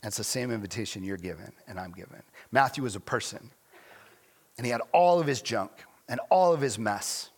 And 0.03 0.09
it's 0.09 0.17
the 0.17 0.25
same 0.25 0.51
invitation 0.51 1.05
you're 1.05 1.17
given 1.17 1.53
and 1.69 1.79
I'm 1.79 1.93
given. 1.93 2.23
Matthew 2.51 2.83
was 2.83 2.97
a 2.97 3.01
person, 3.01 3.51
and 4.57 4.67
he 4.67 4.73
had 4.73 4.81
all 4.93 5.21
of 5.21 5.27
his 5.27 5.41
junk 5.41 5.71
and 6.09 6.19
all 6.31 6.53
of 6.53 6.61
his 6.61 6.79
mess. 6.79 7.31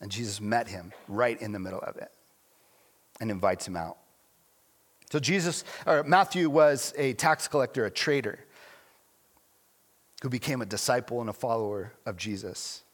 And 0.00 0.10
Jesus 0.10 0.40
met 0.40 0.68
him 0.68 0.92
right 1.08 1.40
in 1.40 1.52
the 1.52 1.58
middle 1.58 1.80
of 1.80 1.96
it 1.96 2.10
and 3.20 3.30
invites 3.30 3.66
him 3.66 3.76
out. 3.76 3.98
So 5.10 5.18
Jesus, 5.18 5.64
or 5.86 6.04
Matthew 6.04 6.48
was 6.48 6.94
a 6.96 7.14
tax 7.14 7.48
collector, 7.48 7.84
a 7.84 7.90
traitor, 7.90 8.38
who 10.22 10.28
became 10.28 10.62
a 10.62 10.66
disciple 10.66 11.20
and 11.20 11.28
a 11.28 11.32
follower 11.32 11.92
of 12.06 12.16
Jesus. 12.16 12.84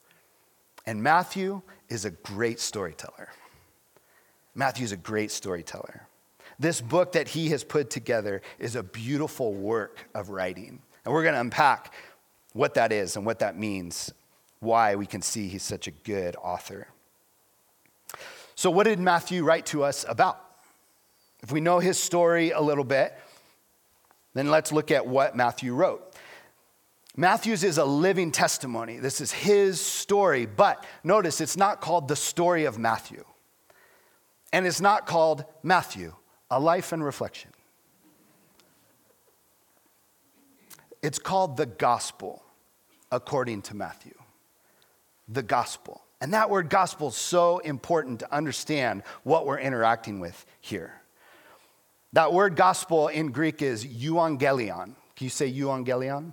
And 0.86 1.02
Matthew 1.02 1.60
is 1.88 2.04
a 2.04 2.10
great 2.10 2.58
storyteller. 2.60 3.28
Matthew's 4.56 4.92
a 4.92 4.96
great 4.96 5.30
storyteller. 5.30 6.08
This 6.58 6.80
book 6.80 7.12
that 7.12 7.28
he 7.28 7.50
has 7.50 7.62
put 7.62 7.90
together 7.90 8.40
is 8.58 8.74
a 8.74 8.82
beautiful 8.82 9.52
work 9.52 10.08
of 10.14 10.30
writing. 10.30 10.80
And 11.04 11.12
we're 11.12 11.22
going 11.22 11.34
to 11.34 11.40
unpack 11.40 11.92
what 12.54 12.74
that 12.74 12.90
is 12.90 13.16
and 13.16 13.26
what 13.26 13.40
that 13.40 13.58
means, 13.58 14.12
why 14.60 14.96
we 14.96 15.04
can 15.04 15.20
see 15.20 15.46
he's 15.48 15.62
such 15.62 15.86
a 15.86 15.90
good 15.90 16.34
author. 16.36 16.88
So, 18.54 18.70
what 18.70 18.84
did 18.84 18.98
Matthew 18.98 19.44
write 19.44 19.66
to 19.66 19.84
us 19.84 20.06
about? 20.08 20.42
If 21.42 21.52
we 21.52 21.60
know 21.60 21.78
his 21.78 22.02
story 22.02 22.52
a 22.52 22.60
little 22.60 22.84
bit, 22.84 23.14
then 24.32 24.50
let's 24.50 24.72
look 24.72 24.90
at 24.90 25.06
what 25.06 25.36
Matthew 25.36 25.74
wrote. 25.74 26.14
Matthew's 27.14 27.62
is 27.62 27.76
a 27.76 27.84
living 27.84 28.32
testimony. 28.32 28.98
This 28.98 29.20
is 29.20 29.32
his 29.32 29.80
story, 29.80 30.46
but 30.46 30.84
notice 31.04 31.42
it's 31.42 31.56
not 31.56 31.82
called 31.82 32.08
the 32.08 32.16
story 32.16 32.64
of 32.64 32.78
Matthew. 32.78 33.24
And 34.52 34.66
it's 34.66 34.80
not 34.80 35.06
called 35.06 35.44
Matthew, 35.62 36.14
a 36.50 36.60
life 36.60 36.92
and 36.92 37.04
reflection. 37.04 37.50
It's 41.02 41.18
called 41.18 41.56
the 41.56 41.66
gospel 41.66 42.42
according 43.12 43.62
to 43.62 43.76
Matthew. 43.76 44.14
The 45.28 45.42
gospel. 45.42 46.02
And 46.20 46.32
that 46.32 46.48
word 46.50 46.70
gospel 46.70 47.08
is 47.08 47.16
so 47.16 47.58
important 47.58 48.20
to 48.20 48.34
understand 48.34 49.02
what 49.22 49.46
we're 49.46 49.58
interacting 49.58 50.20
with 50.20 50.46
here. 50.60 51.00
That 52.12 52.32
word 52.32 52.56
gospel 52.56 53.08
in 53.08 53.30
Greek 53.30 53.60
is 53.60 53.84
euangelion. 53.84 54.94
Can 55.14 55.24
you 55.24 55.28
say 55.28 55.52
euangelion? 55.52 56.32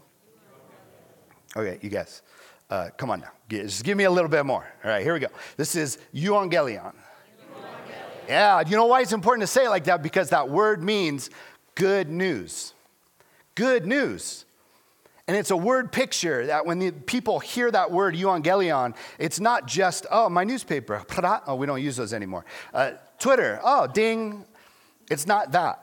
Okay, 1.56 1.78
you 1.82 1.90
guys. 1.90 2.22
Uh, 2.70 2.90
come 2.98 3.12
on 3.12 3.20
now. 3.20 3.32
Just 3.50 3.84
give 3.84 3.98
me 3.98 4.06
a 4.06 4.12
little 4.12 4.30
bit 4.30 4.46
more. 4.46 4.66
All 4.84 4.90
right, 4.90 5.04
here 5.04 5.14
we 5.14 5.20
go. 5.20 5.28
This 5.58 5.76
is 5.76 5.98
euangelion. 6.16 6.94
Yeah, 8.28 8.64
you 8.66 8.76
know 8.76 8.86
why 8.86 9.02
it's 9.02 9.14
important 9.14 9.42
to 9.42 9.48
say 9.48 9.66
it 9.66 9.70
like 9.70 9.86
that? 9.86 10.02
Because 10.02 10.30
that 10.30 10.50
word 10.50 10.84
means 10.84 11.30
good 11.76 12.10
news. 12.10 12.74
Good 13.56 13.86
news. 13.86 14.46
And 15.28 15.38
it's 15.38 15.52
a 15.52 15.58
word 15.58 15.92
picture 15.92 16.48
that 16.48 16.66
when 16.66 16.80
the 16.80 16.92
people 16.92 17.40
hear 17.40 17.72
that 17.72 17.92
word 17.92 18.16
euangelion, 18.16 18.96
it's 19.20 19.40
not 19.40 19.68
just, 19.68 20.06
oh, 20.12 20.28
my 20.28 20.44
newspaper. 20.44 21.04
Oh, 21.48 21.56
we 21.56 21.66
don't 21.66 21.82
use 21.82 21.96
those 21.96 22.14
anymore. 22.14 22.44
Uh, 22.74 22.92
Twitter. 23.20 23.60
Oh, 23.64 23.88
ding. 23.88 24.46
It's 25.10 25.26
not 25.26 25.54
that. 25.54 25.80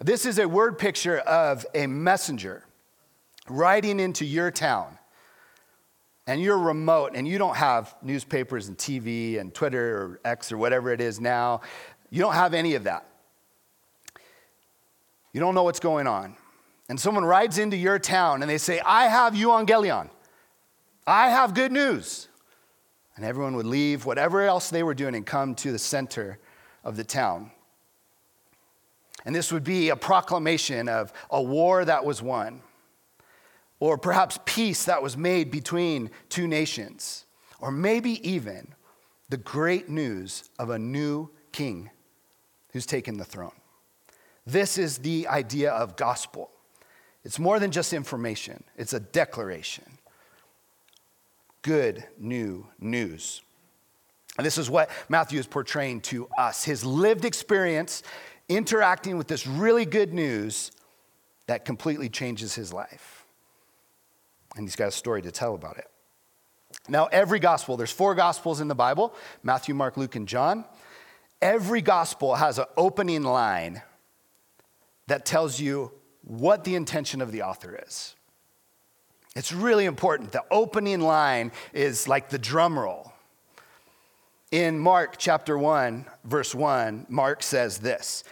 This 0.00 0.26
is 0.26 0.38
a 0.38 0.48
word 0.48 0.76
picture 0.76 1.18
of 1.18 1.64
a 1.72 1.86
messenger 1.86 2.64
riding 3.48 4.00
into 4.00 4.24
your 4.24 4.50
town. 4.50 4.98
And 6.26 6.40
you're 6.40 6.58
remote 6.58 7.12
and 7.14 7.28
you 7.28 7.38
don't 7.38 7.56
have 7.56 7.94
newspapers 8.02 8.68
and 8.68 8.78
TV 8.78 9.38
and 9.38 9.52
Twitter 9.52 9.96
or 9.96 10.20
X 10.24 10.50
or 10.50 10.58
whatever 10.58 10.90
it 10.90 11.00
is 11.00 11.20
now. 11.20 11.60
You 12.10 12.20
don't 12.20 12.34
have 12.34 12.54
any 12.54 12.74
of 12.74 12.84
that. 12.84 13.06
You 15.32 15.40
don't 15.40 15.54
know 15.54 15.64
what's 15.64 15.80
going 15.80 16.06
on. 16.06 16.36
And 16.88 16.98
someone 16.98 17.24
rides 17.24 17.58
into 17.58 17.76
your 17.76 17.98
town 17.98 18.42
and 18.42 18.50
they 18.50 18.58
say, 18.58 18.80
I 18.80 19.06
have 19.08 19.34
euangelion. 19.34 20.08
I 21.06 21.28
have 21.30 21.54
good 21.54 21.72
news. 21.72 22.28
And 23.16 23.24
everyone 23.24 23.56
would 23.56 23.66
leave 23.66 24.06
whatever 24.06 24.42
else 24.42 24.70
they 24.70 24.82
were 24.82 24.94
doing 24.94 25.14
and 25.14 25.26
come 25.26 25.54
to 25.56 25.72
the 25.72 25.78
center 25.78 26.38
of 26.82 26.96
the 26.96 27.04
town. 27.04 27.50
And 29.24 29.34
this 29.34 29.52
would 29.52 29.64
be 29.64 29.88
a 29.88 29.96
proclamation 29.96 30.88
of 30.88 31.12
a 31.30 31.42
war 31.42 31.84
that 31.84 32.04
was 32.04 32.20
won, 32.20 32.60
or 33.84 33.98
perhaps 33.98 34.38
peace 34.46 34.86
that 34.86 35.02
was 35.02 35.14
made 35.14 35.50
between 35.50 36.10
two 36.30 36.48
nations, 36.48 37.26
or 37.60 37.70
maybe 37.70 38.26
even 38.26 38.66
the 39.28 39.36
great 39.36 39.90
news 39.90 40.48
of 40.58 40.70
a 40.70 40.78
new 40.78 41.28
king 41.52 41.90
who's 42.72 42.86
taken 42.86 43.18
the 43.18 43.26
throne. 43.26 43.52
This 44.46 44.78
is 44.78 44.96
the 44.96 45.28
idea 45.28 45.70
of 45.70 45.96
gospel. 45.96 46.50
It's 47.24 47.38
more 47.38 47.58
than 47.58 47.70
just 47.70 47.92
information, 47.92 48.64
it's 48.78 48.94
a 48.94 49.00
declaration. 49.00 49.98
Good 51.60 52.04
new 52.18 52.66
news. 52.80 53.42
And 54.38 54.46
this 54.46 54.56
is 54.56 54.70
what 54.70 54.88
Matthew 55.10 55.38
is 55.38 55.46
portraying 55.46 56.00
to 56.02 56.26
us 56.38 56.64
his 56.64 56.86
lived 56.86 57.26
experience 57.26 58.02
interacting 58.48 59.18
with 59.18 59.28
this 59.28 59.46
really 59.46 59.84
good 59.84 60.14
news 60.14 60.72
that 61.48 61.66
completely 61.66 62.08
changes 62.08 62.54
his 62.54 62.72
life. 62.72 63.23
And 64.56 64.64
he's 64.64 64.76
got 64.76 64.88
a 64.88 64.92
story 64.92 65.22
to 65.22 65.30
tell 65.30 65.54
about 65.54 65.78
it. 65.78 65.88
Now, 66.88 67.06
every 67.06 67.38
gospel, 67.38 67.76
there's 67.76 67.90
four 67.90 68.14
gospels 68.14 68.60
in 68.60 68.68
the 68.68 68.74
Bible 68.74 69.14
Matthew, 69.42 69.74
Mark, 69.74 69.96
Luke, 69.96 70.16
and 70.16 70.28
John. 70.28 70.64
Every 71.40 71.82
gospel 71.82 72.36
has 72.36 72.58
an 72.58 72.66
opening 72.76 73.22
line 73.22 73.82
that 75.06 75.26
tells 75.26 75.60
you 75.60 75.92
what 76.22 76.64
the 76.64 76.74
intention 76.74 77.20
of 77.20 77.32
the 77.32 77.42
author 77.42 77.78
is. 77.86 78.14
It's 79.36 79.52
really 79.52 79.84
important. 79.84 80.32
The 80.32 80.44
opening 80.50 81.00
line 81.00 81.52
is 81.72 82.08
like 82.08 82.30
the 82.30 82.38
drum 82.38 82.78
roll. 82.78 83.12
In 84.50 84.78
Mark 84.78 85.16
chapter 85.18 85.58
1, 85.58 86.06
verse 86.24 86.54
1, 86.54 87.06
Mark 87.08 87.42
says 87.42 87.78
this 87.78 88.24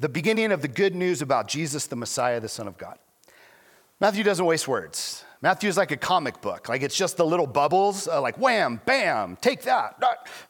the 0.00 0.08
beginning 0.08 0.52
of 0.52 0.62
the 0.62 0.68
good 0.68 0.94
news 0.94 1.22
about 1.22 1.48
Jesus, 1.48 1.86
the 1.86 1.96
Messiah, 1.96 2.38
the 2.38 2.48
Son 2.48 2.68
of 2.68 2.78
God. 2.78 2.98
Matthew 4.00 4.22
doesn't 4.22 4.44
waste 4.44 4.68
words. 4.68 5.24
Matthew 5.40 5.68
is 5.68 5.76
like 5.76 5.92
a 5.92 5.96
comic 5.96 6.40
book. 6.40 6.68
Like 6.68 6.82
it's 6.82 6.96
just 6.96 7.16
the 7.16 7.24
little 7.24 7.46
bubbles, 7.46 8.08
uh, 8.08 8.20
like 8.20 8.38
wham, 8.38 8.80
bam, 8.84 9.36
take 9.40 9.62
that. 9.62 10.02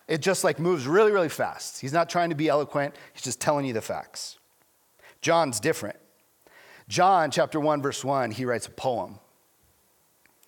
It 0.06 0.22
just 0.22 0.44
like 0.44 0.58
moves 0.58 0.86
really, 0.86 1.12
really 1.12 1.28
fast. 1.28 1.80
He's 1.80 1.92
not 1.92 2.08
trying 2.08 2.30
to 2.30 2.34
be 2.34 2.48
eloquent, 2.48 2.94
he's 3.12 3.22
just 3.22 3.40
telling 3.40 3.66
you 3.66 3.74
the 3.74 3.82
facts. 3.82 4.38
John's 5.20 5.60
different. 5.60 5.96
John 6.88 7.30
chapter 7.30 7.60
1 7.60 7.82
verse 7.82 8.02
1, 8.02 8.30
he 8.30 8.46
writes 8.46 8.66
a 8.66 8.70
poem. 8.70 9.18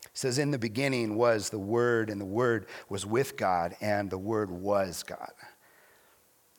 He 0.03 0.09
says 0.19 0.39
in 0.39 0.51
the 0.51 0.59
beginning 0.59 1.17
was 1.17 1.51
the 1.51 1.59
word 1.59 2.09
and 2.09 2.21
the 2.21 2.25
word 2.25 2.67
was 2.89 3.05
with 3.05 3.37
God 3.37 3.77
and 3.81 4.09
the 4.09 4.19
word 4.19 4.51
was 4.51 5.03
God. 5.03 5.33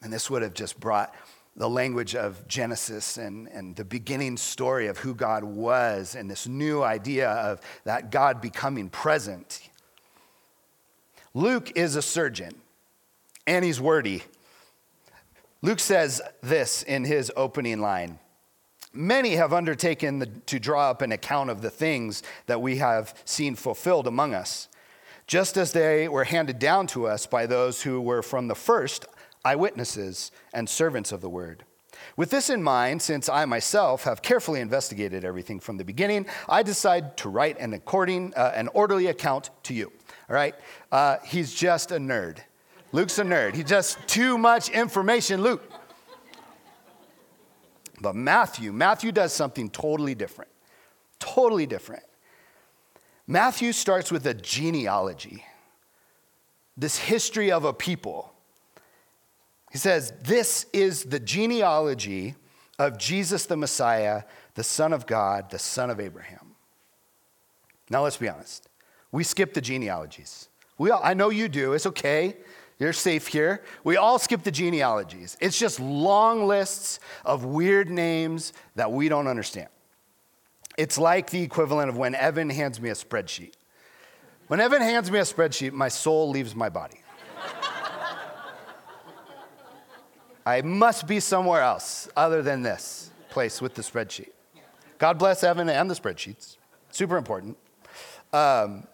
And 0.04 0.14
this 0.14 0.30
would 0.30 0.42
have 0.42 0.54
just 0.54 0.80
brought 0.80 1.14
the 1.56 1.70
language 1.70 2.16
of 2.16 2.48
Genesis 2.48 3.18
and, 3.18 3.48
and 3.50 3.76
the 3.76 3.84
beginning 3.84 4.38
story 4.38 4.88
of 4.88 5.00
who 5.00 5.14
God 5.14 5.44
was 5.44 6.16
and 6.16 6.30
this 6.30 6.48
new 6.48 6.82
idea 6.82 7.30
of 7.30 7.60
that 7.84 8.10
God 8.10 8.42
becoming 8.42 8.90
present. 8.90 9.70
Luke 11.34 11.72
is 11.76 11.96
a 11.96 12.02
surgeon 12.02 12.56
and 13.46 13.66
he's 13.66 13.82
wordy. 13.82 14.24
Luke 15.62 15.80
says 15.80 16.22
this 16.42 16.84
in 16.84 17.06
his 17.06 17.32
opening 17.36 17.80
line 17.80 18.20
Many 18.94 19.36
have 19.36 19.54
undertaken 19.54 20.20
the, 20.20 20.26
to 20.26 20.60
draw 20.60 20.90
up 20.90 21.02
an 21.02 21.14
account 21.14 21.50
of 21.50 21.62
the 21.62 21.70
things 21.70 22.24
that 22.48 22.62
we 22.62 22.78
have 22.78 23.14
seen 23.24 23.56
fulfilled 23.56 24.06
among 24.06 24.34
us, 24.34 24.68
just 25.28 25.56
as 25.56 25.72
they 25.72 26.10
were 26.10 26.26
handed 26.26 26.60
down 26.60 26.88
to 26.88 27.08
us 27.08 27.26
by 27.26 27.46
those 27.46 27.84
who 27.84 28.02
were 28.02 28.22
from 28.22 28.50
the 28.50 28.56
first 28.56 29.06
eyewitnesses 29.44 30.32
and 30.54 30.68
servants 30.70 31.12
of 31.12 31.22
the 31.22 31.30
word. 31.30 31.64
With 32.18 32.30
this 32.30 32.50
in 32.50 32.62
mind, 32.64 33.02
since 33.02 33.30
I 33.30 33.46
myself 33.46 34.04
have 34.04 34.22
carefully 34.22 34.60
investigated 34.60 35.24
everything 35.24 35.60
from 35.60 35.78
the 35.78 35.86
beginning, 35.86 36.26
I 36.50 36.64
decide 36.64 37.18
to 37.18 37.30
write 37.30 37.60
an, 37.60 37.74
according, 37.74 38.34
uh, 38.36 38.52
an 38.56 38.70
orderly 38.70 39.08
account 39.08 39.50
to 39.64 39.74
you. 39.74 39.92
All 40.30 40.36
right? 40.36 40.56
Uh, 40.92 41.18
he's 41.24 41.54
just 41.54 41.92
a 41.92 41.98
nerd. 41.98 42.40
Luke's 42.92 43.20
a 43.20 43.24
nerd. 43.24 43.56
He's 43.56 43.66
just 43.66 43.98
too 44.08 44.38
much 44.38 44.70
information, 44.70 45.42
Luke. 45.42 45.64
But 48.02 48.16
Matthew, 48.16 48.74
Matthew 48.74 49.12
does 49.12 49.32
something 49.32 49.70
totally 49.70 50.16
different. 50.16 50.50
Totally 51.20 51.68
different. 51.68 52.04
Matthew 53.28 53.72
starts 53.72 54.12
with 54.12 54.26
a 54.26 54.34
genealogy, 54.34 55.46
this 56.76 56.98
history 56.98 57.52
of 57.52 57.64
a 57.64 57.72
people 57.72 58.31
he 59.72 59.78
says, 59.78 60.14
This 60.22 60.66
is 60.74 61.06
the 61.06 61.20
genealogy 61.20 62.36
of 62.78 62.98
Jesus 62.98 63.46
the 63.46 63.58
Messiah, 63.58 64.24
the 64.56 64.64
Son 64.64 64.94
of 64.94 65.08
God, 65.08 65.50
the 65.50 65.60
Son 65.60 65.90
of 65.90 66.00
Abraham. 66.00 66.56
Now, 67.90 68.04
let's 68.04 68.18
be 68.18 68.30
honest. 68.30 68.68
We 69.12 69.24
skip 69.24 69.54
the 69.54 69.62
genealogies. 69.62 70.50
We 70.78 70.92
all, 70.92 71.02
I 71.04 71.14
know 71.14 71.30
you 71.30 71.48
do. 71.48 71.74
It's 71.74 71.86
okay. 71.86 72.38
You're 72.80 72.94
safe 72.94 73.28
here. 73.28 73.64
We 73.84 73.98
all 73.98 74.18
skip 74.18 74.44
the 74.44 74.52
genealogies. 74.52 75.38
It's 75.40 75.60
just 75.60 75.80
long 75.80 76.48
lists 76.48 77.00
of 77.24 77.46
weird 77.46 77.90
names 77.90 78.54
that 78.76 78.92
we 78.92 79.08
don't 79.08 79.28
understand. 79.28 79.68
It's 80.78 80.98
like 80.98 81.30
the 81.30 81.44
equivalent 81.44 81.90
of 81.90 81.98
when 81.98 82.16
Evan 82.16 82.50
hands 82.50 82.82
me 82.82 82.90
a 82.90 82.94
spreadsheet. 82.94 83.54
When 84.48 84.60
Evan 84.60 84.82
hands 84.82 85.12
me 85.12 85.20
a 85.20 85.24
spreadsheet, 85.24 85.74
my 85.74 85.90
soul 85.90 86.30
leaves 86.30 86.56
my 86.56 86.70
body. 86.70 87.02
I 90.46 90.62
must 90.62 91.08
be 91.08 91.20
somewhere 91.20 91.62
else 91.62 92.10
other 92.16 92.42
than 92.42 92.62
this 92.62 93.12
place 93.30 93.62
with 93.62 93.76
the 93.76 93.82
spreadsheet. 93.82 94.32
God 94.98 95.18
bless 95.18 95.44
Evan 95.44 95.70
and 95.70 95.90
the 95.90 95.96
spreadsheets. 95.96 96.58
Super 96.92 97.18
important. 97.18 97.58
Um, 98.34 98.88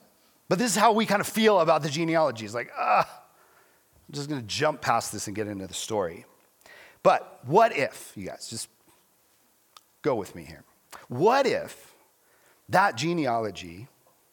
but 0.50 0.60
this 0.60 0.72
is 0.72 0.78
how 0.78 0.94
we 0.94 1.06
kind 1.06 1.22
of 1.22 1.28
feel 1.28 1.60
about 1.60 1.84
the 1.84 1.90
genealogy. 1.90 2.46
It's 2.46 2.54
like, 2.54 2.72
ah, 2.78 3.08
I'm 3.10 4.14
just 4.14 4.30
going 4.30 4.42
to 4.42 4.48
jump 4.48 4.82
past 4.82 5.12
this 5.12 5.28
and 5.28 5.36
get 5.36 5.48
into 5.48 5.68
the 5.68 5.74
story. 5.74 6.26
But 7.04 7.40
what 7.46 7.76
if, 7.76 8.14
you 8.16 8.28
guys, 8.28 8.50
just 8.50 8.70
go 10.02 10.16
with 10.16 10.36
me 10.36 10.44
here. 10.44 10.64
What 11.10 11.46
if 11.46 11.94
that 12.70 12.96
genealogy 12.96 13.88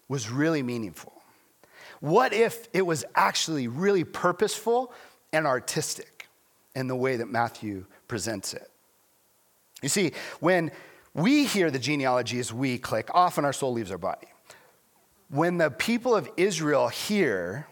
was 0.08 0.30
really 0.30 0.62
meaningful? 0.62 1.12
What 2.00 2.32
if 2.32 2.68
it 2.72 2.82
was 2.82 3.04
actually 3.14 3.66
really 3.66 4.04
purposeful 4.04 4.92
and 5.32 5.46
artistic? 5.46 6.13
And 6.74 6.88
the 6.88 6.96
way 6.96 7.16
that 7.16 7.26
Matthew 7.26 7.86
presents 8.08 8.54
it. 8.54 8.70
You 9.82 9.88
see, 9.88 10.12
when 10.40 10.70
we 11.14 11.44
hear 11.44 11.70
the 11.70 11.78
genealogy 11.78 12.38
as 12.38 12.52
we 12.52 12.78
click, 12.78 13.08
often 13.12 13.44
our 13.44 13.52
soul 13.52 13.72
leaves 13.72 13.90
our 13.90 13.98
body. 13.98 14.26
When 15.30 15.58
the 15.58 15.70
people 15.70 16.14
of 16.14 16.28
Israel 16.36 16.88
hear, 16.88 17.66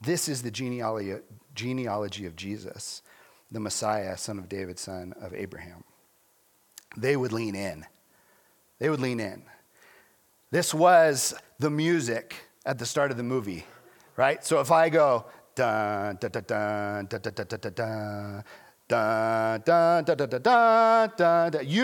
this 0.00 0.28
is 0.28 0.42
the 0.42 0.50
genealogy, 0.50 1.16
genealogy 1.54 2.26
of 2.26 2.36
Jesus, 2.36 3.02
the 3.50 3.60
Messiah, 3.60 4.16
son 4.16 4.38
of 4.38 4.48
David, 4.48 4.78
son 4.78 5.14
of 5.20 5.34
Abraham, 5.34 5.84
they 6.96 7.16
would 7.16 7.32
lean 7.32 7.54
in. 7.54 7.84
They 8.78 8.88
would 8.88 9.00
lean 9.00 9.20
in. 9.20 9.42
This 10.50 10.72
was 10.72 11.34
the 11.58 11.70
music 11.70 12.34
at 12.64 12.78
the 12.78 12.86
start 12.86 13.10
of 13.10 13.16
the 13.16 13.22
movie, 13.22 13.66
right? 14.16 14.44
So 14.44 14.60
if 14.60 14.70
I 14.70 14.88
go, 14.88 15.26
You 15.56 15.64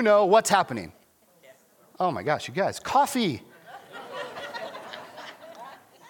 know 0.02 0.26
what's 0.26 0.50
happening. 0.50 0.92
Oh 1.98 2.11
my 2.11 2.22
gosh, 2.22 2.48
you 2.48 2.54
guys, 2.54 2.80
coffee. 2.80 3.42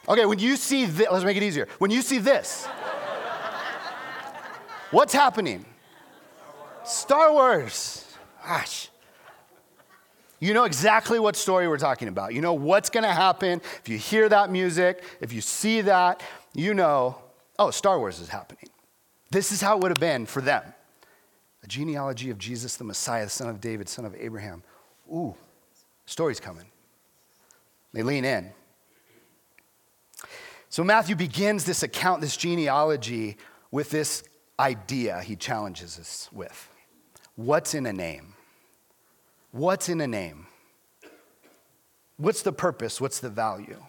Okay, 0.08 0.24
when 0.24 0.38
you 0.38 0.56
see 0.56 0.86
this, 0.86 1.06
let's 1.10 1.24
make 1.24 1.36
it 1.36 1.42
easier. 1.42 1.68
When 1.78 1.90
you 1.90 2.02
see 2.02 2.18
this, 2.18 2.66
what's 4.90 5.12
happening? 5.12 5.64
Star 6.84 7.32
Wars. 7.32 8.06
Gosh. 8.44 8.88
You 10.40 10.54
know 10.54 10.64
exactly 10.64 11.20
what 11.20 11.36
story 11.36 11.68
we're 11.68 11.76
talking 11.76 12.08
about. 12.08 12.32
You 12.32 12.40
know 12.40 12.54
what's 12.54 12.88
going 12.88 13.04
to 13.04 13.12
happen. 13.12 13.60
If 13.80 13.88
you 13.88 13.98
hear 13.98 14.28
that 14.30 14.50
music, 14.50 15.04
if 15.20 15.32
you 15.32 15.42
see 15.42 15.82
that, 15.82 16.22
you 16.54 16.72
know 16.72 17.18
oh, 17.60 17.70
Star 17.70 17.98
Wars 17.98 18.18
is 18.18 18.28
happening. 18.28 18.68
This 19.30 19.52
is 19.52 19.60
how 19.60 19.76
it 19.76 19.82
would 19.82 19.90
have 19.90 20.00
been 20.00 20.26
for 20.26 20.40
them. 20.40 20.64
A 21.62 21.66
genealogy 21.66 22.30
of 22.30 22.38
Jesus, 22.38 22.76
the 22.76 22.84
Messiah, 22.84 23.24
the 23.24 23.30
son 23.30 23.48
of 23.48 23.60
David, 23.60 23.88
son 23.88 24.04
of 24.06 24.16
Abraham. 24.18 24.62
Ooh, 25.12 25.34
story's 26.06 26.40
coming. 26.40 26.64
They 27.92 28.02
lean 28.02 28.24
in. 28.24 28.50
So 30.70 30.82
Matthew 30.82 31.16
begins 31.16 31.64
this 31.64 31.82
account, 31.82 32.22
this 32.22 32.36
genealogy, 32.36 33.36
with 33.70 33.90
this 33.90 34.24
idea 34.58 35.20
he 35.20 35.36
challenges 35.36 35.98
us 35.98 36.28
with. 36.32 36.68
What's 37.36 37.74
in 37.74 37.86
a 37.86 37.92
name? 37.92 38.34
What's 39.52 39.88
in 39.88 40.00
a 40.00 40.06
name? 40.06 40.46
What's 42.16 42.42
the 42.42 42.52
purpose? 42.52 43.00
What's 43.00 43.20
the 43.20 43.30
value 43.30 43.82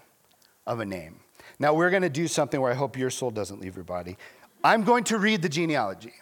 of 0.65 0.79
a 0.79 0.85
name? 0.85 1.19
Now, 1.61 1.75
we're 1.75 1.91
going 1.91 2.01
to 2.01 2.09
do 2.09 2.27
something 2.27 2.59
where 2.59 2.71
I 2.71 2.73
hope 2.73 2.97
your 2.97 3.11
soul 3.11 3.29
doesn't 3.29 3.61
leave 3.61 3.75
your 3.75 3.83
body. 3.83 4.17
I'm 4.63 4.83
going 4.83 5.03
to 5.05 5.19
read 5.19 5.43
the 5.43 5.47
genealogy. 5.47 6.13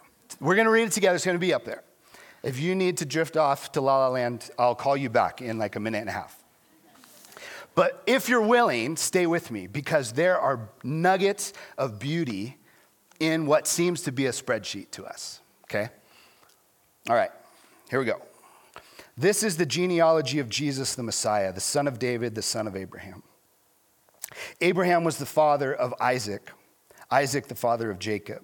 We're 0.41 0.55
going 0.55 0.65
to 0.65 0.71
read 0.71 0.89
it 0.89 0.91
together. 0.91 1.15
It's 1.15 1.23
going 1.23 1.37
to 1.37 1.39
be 1.39 1.53
up 1.53 1.63
there. 1.63 1.81
If 2.43 2.59
you 2.59 2.75
need 2.75 2.97
to 2.97 3.05
drift 3.05 3.37
off 3.37 3.71
to 3.71 3.79
La 3.79 3.99
La 3.99 4.09
Land, 4.09 4.49
I'll 4.59 4.75
call 4.75 4.97
you 4.97 5.09
back 5.09 5.41
in 5.41 5.57
like 5.57 5.77
a 5.77 5.79
minute 5.79 5.99
and 5.99 6.09
a 6.09 6.11
half. 6.11 6.43
But 7.73 8.03
if 8.05 8.27
you're 8.27 8.41
willing, 8.41 8.97
stay 8.97 9.27
with 9.27 9.49
me 9.49 9.65
because 9.65 10.11
there 10.11 10.37
are 10.37 10.67
nuggets 10.83 11.53
of 11.77 11.99
beauty 11.99 12.57
in 13.21 13.45
what 13.45 13.65
seems 13.65 14.01
to 14.01 14.11
be 14.11 14.25
a 14.25 14.31
spreadsheet 14.31 14.91
to 14.91 15.05
us, 15.05 15.39
okay? 15.63 15.87
All 17.09 17.15
right, 17.15 17.31
here 17.89 17.99
we 17.99 18.05
go. 18.05 18.21
This 19.17 19.43
is 19.43 19.55
the 19.55 19.65
genealogy 19.65 20.39
of 20.39 20.49
Jesus 20.49 20.95
the 20.95 21.03
Messiah, 21.03 21.53
the 21.53 21.61
son 21.61 21.87
of 21.87 21.97
David, 21.97 22.35
the 22.35 22.41
son 22.41 22.67
of 22.67 22.75
Abraham. 22.75 23.23
Abraham 24.61 25.03
was 25.03 25.17
the 25.17 25.25
father 25.25 25.73
of 25.73 25.93
Isaac, 25.99 26.51
Isaac 27.11 27.47
the 27.47 27.55
father 27.55 27.89
of 27.89 27.99
Jacob, 27.99 28.43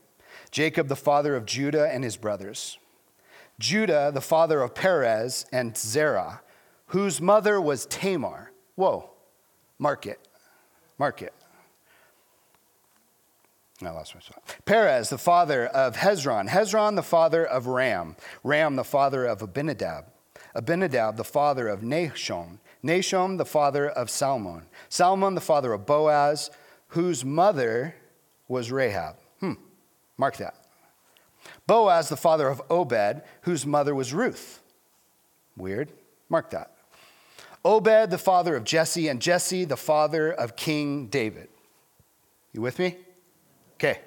Jacob 0.52 0.88
the 0.88 0.96
father 0.96 1.36
of 1.36 1.46
Judah 1.46 1.90
and 1.92 2.04
his 2.04 2.18
brothers, 2.18 2.78
Judah 3.60 4.12
the 4.14 4.22
father 4.22 4.62
of 4.62 4.76
Perez 4.76 5.46
and 5.52 5.78
Zerah, 5.78 6.42
whose 6.88 7.22
mother 7.22 7.60
was 7.60 7.86
Tamar. 7.86 8.52
Whoa, 8.76 9.10
mark 9.80 10.06
it, 10.06 10.20
mark 10.98 11.22
it. 11.22 11.34
I 13.82 13.90
lost 13.90 14.16
my 14.16 14.22
spot. 14.22 14.56
Perez, 14.64 15.10
the 15.10 15.18
father 15.18 15.66
of 15.66 15.98
Hezron. 15.98 16.48
Hezron, 16.48 16.96
the 16.96 17.04
father 17.04 17.46
of 17.46 17.68
Ram. 17.68 18.16
Ram, 18.42 18.78
the 18.78 18.86
father 18.86 19.26
of 19.26 19.42
Abinadab. 19.42 20.06
Abinadab, 20.54 21.18
the 21.18 21.26
father 21.26 21.68
of 21.68 21.82
Nahshon. 21.82 22.60
Nahshon, 22.86 23.38
the 23.38 23.46
father 23.46 23.90
of 23.90 24.10
Salmon. 24.10 24.64
Salmon, 24.90 25.34
the 25.34 25.42
father 25.42 25.74
of 25.74 25.86
Boaz, 25.86 26.52
whose 26.90 27.26
mother 27.26 27.96
was 28.48 28.72
Rahab. 28.72 29.16
Hmm, 29.40 29.54
mark 30.18 30.38
that. 30.38 30.56
Boaz, 31.66 32.10
the 32.10 32.18
father 32.18 32.48
of 32.48 32.62
Obed, 32.70 33.24
whose 33.42 33.66
mother 33.66 33.96
was 33.96 34.14
Ruth. 34.14 34.62
Weird. 35.58 35.92
Mark 36.30 36.52
that. 36.52 36.72
Obed, 37.64 38.12
the 38.12 38.18
father 38.18 38.56
of 38.56 38.64
Jesse, 38.64 39.08
and 39.08 39.22
Jesse, 39.22 39.66
the 39.66 39.78
father 39.78 40.32
of 40.32 40.56
King 40.56 41.08
David. 41.08 41.50
You 42.54 42.62
with 42.62 42.78
me? 42.78 42.98
Okay. 43.76 44.00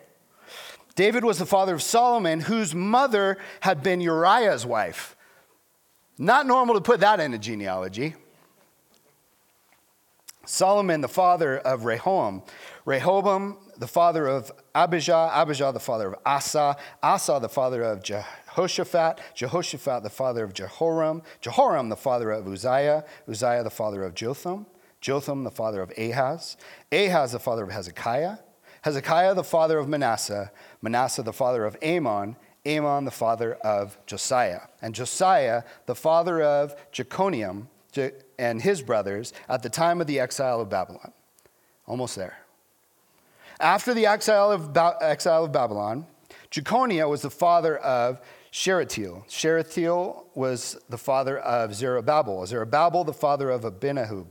David 0.94 1.24
was 1.24 1.38
the 1.38 1.46
father 1.46 1.74
of 1.74 1.82
Solomon, 1.82 2.40
whose 2.40 2.74
mother 2.74 3.38
had 3.60 3.82
been 3.82 4.00
Uriah's 4.00 4.64
wife. 4.64 5.16
Not 6.16 6.46
normal 6.46 6.74
to 6.74 6.80
put 6.80 7.00
that 7.00 7.20
in 7.20 7.34
a 7.34 7.38
genealogy. 7.38 8.14
Solomon, 10.48 11.02
the 11.02 11.08
father 11.08 11.58
of 11.58 11.84
Rehoboam. 11.84 12.42
Rehoboam, 12.86 13.58
the 13.76 13.86
father 13.86 14.26
of 14.26 14.50
Abijah. 14.74 15.30
Abijah, 15.34 15.72
the 15.74 15.78
father 15.78 16.08
of 16.08 16.14
Asa. 16.24 16.74
Asa, 17.02 17.38
the 17.38 17.50
father 17.50 17.82
of 17.82 18.02
Jehoshaphat. 18.02 19.20
Jehoshaphat, 19.34 20.02
the 20.02 20.08
father 20.08 20.44
of 20.44 20.54
Jehoram. 20.54 21.20
Jehoram, 21.42 21.90
the 21.90 21.96
father 21.96 22.30
of 22.30 22.48
Uzziah. 22.48 23.04
Uzziah, 23.28 23.62
the 23.62 23.68
father 23.68 24.02
of 24.02 24.14
Jotham. 24.14 24.64
Jotham, 25.02 25.44
the 25.44 25.50
father 25.50 25.82
of 25.82 25.92
Ahaz. 25.98 26.56
Ahaz, 26.90 27.32
the 27.32 27.38
father 27.38 27.64
of 27.64 27.70
Hezekiah. 27.70 28.38
Hezekiah, 28.80 29.34
the 29.34 29.44
father 29.44 29.76
of 29.76 29.86
Manasseh, 29.86 30.50
Manasseh, 30.80 31.22
the 31.22 31.32
father 31.34 31.66
of 31.66 31.76
Amon, 31.84 32.36
Amon, 32.66 33.04
the 33.04 33.10
father 33.10 33.56
of 33.56 33.98
Josiah, 34.06 34.62
and 34.80 34.94
Josiah, 34.94 35.62
the 35.84 35.94
father 35.94 36.42
of 36.42 36.74
Jeconiah 36.90 37.64
and 38.38 38.62
his 38.62 38.82
brothers 38.82 39.32
at 39.48 39.62
the 39.62 39.70
time 39.70 40.00
of 40.00 40.06
the 40.06 40.20
exile 40.20 40.60
of 40.60 40.68
Babylon. 40.68 41.12
Almost 41.86 42.16
there. 42.16 42.38
After 43.60 43.92
the 43.94 44.06
exile 44.06 44.52
of, 44.52 44.72
ba- 44.72 44.96
exile 45.00 45.44
of 45.44 45.52
Babylon, 45.52 46.06
Jeconiah 46.50 47.08
was 47.08 47.22
the 47.22 47.30
father 47.30 47.76
of 47.78 48.20
Shealtiel. 48.50 49.24
Shealtiel 49.28 50.26
was 50.34 50.78
the 50.88 50.98
father 50.98 51.38
of 51.38 51.74
Zerubbabel. 51.74 52.46
Zerubbabel, 52.46 53.04
the 53.04 53.12
father 53.12 53.50
of 53.50 53.62
Abinahub. 53.62 54.26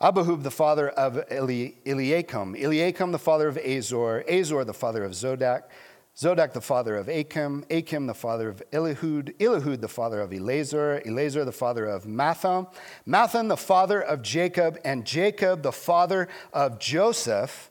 Abihud, 0.00 0.42
the 0.42 0.50
father 0.50 0.88
of 0.90 1.22
Eli- 1.30 1.74
Eliakim. 1.86 2.56
Eliakim, 2.56 3.12
the 3.12 3.18
father 3.18 3.46
of 3.48 3.56
Azor. 3.56 4.24
Azor, 4.28 4.64
the 4.64 4.74
father 4.74 5.04
of 5.04 5.14
Zadok. 5.14 5.70
Zadok, 6.16 6.52
the 6.52 6.60
father 6.60 6.96
of 6.96 7.08
Achim. 7.08 7.64
Achim, 7.70 8.06
the 8.06 8.14
father 8.14 8.48
of 8.48 8.62
Elihud. 8.70 9.34
Elihud, 9.38 9.80
the 9.80 9.88
father 9.88 10.20
of 10.20 10.32
Eleazar. 10.32 11.02
Eleazar, 11.06 11.44
the 11.44 11.52
father 11.52 11.86
of 11.86 12.04
Matthan. 12.04 12.70
Matthan, 13.06 13.48
the 13.48 13.56
father 13.56 14.00
of 14.00 14.22
Jacob. 14.22 14.78
And 14.84 15.06
Jacob, 15.06 15.62
the 15.62 15.72
father 15.72 16.28
of 16.52 16.78
Joseph, 16.78 17.70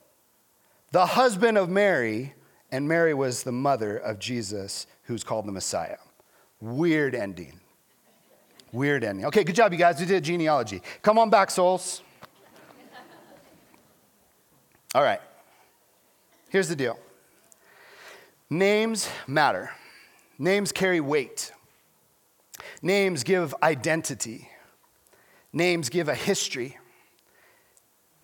the 0.90 1.06
husband 1.06 1.56
of 1.56 1.68
Mary. 1.70 2.34
And 2.72 2.88
Mary 2.88 3.14
was 3.14 3.44
the 3.44 3.52
mother 3.52 3.96
of 3.96 4.18
Jesus, 4.18 4.86
who's 5.04 5.22
called 5.22 5.46
the 5.46 5.52
Messiah. 5.52 5.98
Weird 6.60 7.14
ending. 7.14 7.60
Weird 8.72 9.04
ending. 9.04 9.26
Okay, 9.26 9.44
good 9.44 9.54
job, 9.54 9.72
you 9.72 9.78
guys. 9.78 10.00
We 10.00 10.06
did 10.06 10.24
genealogy. 10.24 10.82
Come 11.02 11.18
on 11.18 11.30
back, 11.30 11.50
souls. 11.50 12.02
All 14.94 15.02
right. 15.02 15.20
Here's 16.48 16.68
the 16.68 16.76
deal 16.76 16.98
names 18.52 19.08
matter, 19.26 19.70
names 20.38 20.72
carry 20.72 21.00
weight, 21.00 21.52
names 22.82 23.24
give 23.24 23.54
identity, 23.62 24.48
names 25.52 25.88
give 25.88 26.08
a 26.08 26.14
history, 26.14 26.78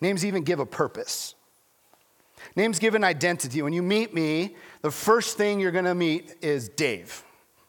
names 0.00 0.24
even 0.24 0.44
give 0.44 0.60
a 0.60 0.66
purpose. 0.66 1.34
Names 2.54 2.78
give 2.78 2.94
an 2.94 3.02
identity. 3.02 3.62
When 3.62 3.72
you 3.72 3.82
meet 3.82 4.14
me, 4.14 4.56
the 4.82 4.92
first 4.92 5.36
thing 5.36 5.58
you're 5.58 5.72
going 5.72 5.84
to 5.84 5.94
meet 5.94 6.36
is 6.40 6.68
Dave. 6.68 7.24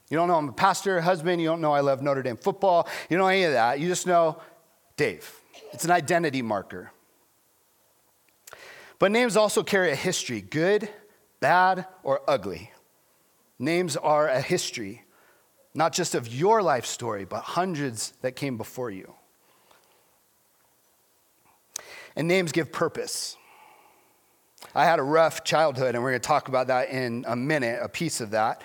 You 0.09 0.17
don't 0.17 0.27
know 0.27 0.35
I'm 0.35 0.49
a 0.49 0.53
pastor, 0.53 1.01
husband. 1.01 1.41
You 1.41 1.47
don't 1.47 1.59
know 1.59 1.73
I 1.73 1.79
love 1.79 2.03
Notre 2.03 2.21
Dame 2.21 2.37
football. 2.37 2.87
You 3.09 3.17
don't 3.17 3.25
know 3.25 3.29
any 3.29 3.43
of 3.43 3.53
that. 3.53 3.79
You 3.79 3.87
just 3.87 4.05
know 4.05 4.39
Dave. 4.95 5.41
It's 5.73 5.85
an 5.85 5.91
identity 5.91 6.41
marker. 6.43 6.91
But 8.99 9.11
names 9.11 9.35
also 9.35 9.63
carry 9.63 9.91
a 9.91 9.95
history 9.95 10.41
good, 10.41 10.89
bad, 11.39 11.85
or 12.03 12.21
ugly. 12.27 12.71
Names 13.57 13.97
are 13.97 14.27
a 14.27 14.41
history, 14.41 15.03
not 15.73 15.93
just 15.93 16.15
of 16.15 16.27
your 16.27 16.61
life 16.61 16.85
story, 16.85 17.25
but 17.25 17.41
hundreds 17.41 18.13
that 18.21 18.35
came 18.35 18.57
before 18.57 18.89
you. 18.89 19.13
And 22.15 22.27
names 22.27 22.51
give 22.51 22.71
purpose. 22.71 23.37
I 24.75 24.85
had 24.85 24.99
a 24.99 25.03
rough 25.03 25.43
childhood, 25.43 25.95
and 25.95 26.03
we're 26.03 26.11
going 26.11 26.21
to 26.21 26.27
talk 26.27 26.47
about 26.47 26.67
that 26.67 26.89
in 26.89 27.25
a 27.27 27.35
minute, 27.35 27.79
a 27.81 27.89
piece 27.89 28.21
of 28.21 28.31
that. 28.31 28.61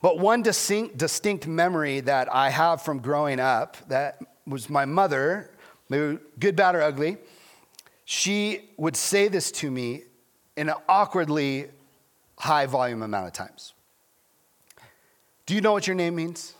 But 0.00 0.18
one 0.18 0.42
distinct, 0.42 0.98
distinct 0.98 1.46
memory 1.46 2.00
that 2.00 2.32
I 2.32 2.50
have 2.50 2.82
from 2.82 2.98
growing 2.98 3.40
up 3.40 3.76
that 3.88 4.20
was 4.46 4.68
my 4.68 4.84
mother, 4.84 5.50
good, 5.90 6.56
bad, 6.56 6.74
or 6.74 6.82
ugly 6.82 7.18
she 8.04 8.70
would 8.76 8.96
say 8.96 9.28
this 9.28 9.50
to 9.50 9.70
me 9.70 10.02
in 10.56 10.68
an 10.68 10.74
awkwardly 10.88 11.68
high 12.42 12.66
volume 12.66 13.02
amount 13.02 13.28
of 13.28 13.32
times. 13.32 13.72
Do 15.46 15.54
you 15.54 15.60
know 15.60 15.72
what 15.72 15.86
your 15.86 15.94
name 15.94 16.16
means? 16.16 16.54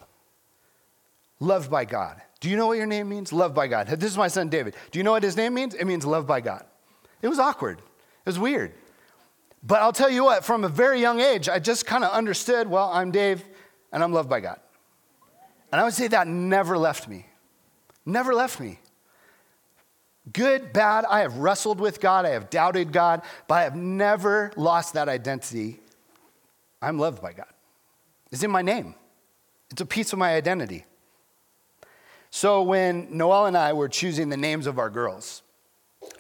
Loved 1.41 1.73
by 1.73 1.85
God. 1.85 2.23
Do 2.39 2.49
you 2.49 2.57
know 2.57 2.69
what 2.69 2.79
your 2.79 2.87
name 2.87 3.09
means? 3.09 3.33
Loved 3.33 3.53
by 3.53 3.67
God. 3.67 3.89
This 3.89 4.13
is 4.13 4.17
my 4.17 4.29
son 4.29 4.49
David. 4.49 4.77
Do 4.93 5.01
you 5.01 5.03
know 5.03 5.11
what 5.11 5.25
his 5.25 5.37
name 5.37 5.55
means? 5.55 5.75
It 5.75 5.85
means 5.85 6.07
loved 6.07 6.29
by 6.29 6.41
God. 6.41 6.65
It 7.21 7.27
was 7.27 7.41
awkward. 7.41 7.79
It 7.79 8.27
was 8.27 8.39
weird. 8.39 8.73
But 9.65 9.83
I'll 9.83 9.93
tell 9.93 10.09
you 10.09 10.23
what, 10.23 10.45
from 10.45 10.63
a 10.63 10.69
very 10.69 11.01
young 11.01 11.21
age, 11.21 11.49
I 11.49 11.59
just 11.59 11.85
kind 11.85 12.05
of 12.05 12.13
understood 12.13 12.69
well, 12.69 12.89
I'm 12.93 13.11
Dave 13.11 13.45
and 13.93 14.05
I'm 14.05 14.13
loved 14.13 14.31
by 14.31 14.39
God. 14.39 14.61
And 15.73 15.81
I 15.81 15.85
would 15.85 15.95
say 15.95 16.07
that 16.09 16.29
never 16.29 16.79
left 16.79 17.09
me. 17.09 17.27
Never 18.07 18.35
left 18.35 18.61
me. 18.61 18.79
Good, 20.31 20.73
bad, 20.73 21.05
I 21.05 21.21
have 21.21 21.39
wrestled 21.39 21.81
with 21.81 22.01
God, 22.01 22.25
I 22.25 22.31
have 22.31 22.49
doubted 22.49 22.93
God, 22.93 23.23
but 23.49 23.55
I 23.57 23.63
have 23.65 23.75
never 23.75 24.53
lost 24.57 24.95
that 24.95 25.09
identity. 25.09 25.81
I'm 26.81 26.99
loved 26.99 27.21
by 27.21 27.33
God. 27.33 27.47
It's 28.31 28.43
in 28.43 28.51
my 28.51 28.63
name, 28.63 28.95
it's 29.71 29.81
a 29.81 29.87
piece 29.87 30.13
of 30.13 30.19
my 30.19 30.35
identity. 30.35 30.85
So 32.31 32.63
when 32.63 33.09
Noel 33.17 33.47
and 33.47 33.57
I 33.57 33.73
were 33.73 33.89
choosing 33.89 34.29
the 34.29 34.37
names 34.37 34.67
of 34.67 34.79
our 34.79 34.91
girls, 34.91 35.43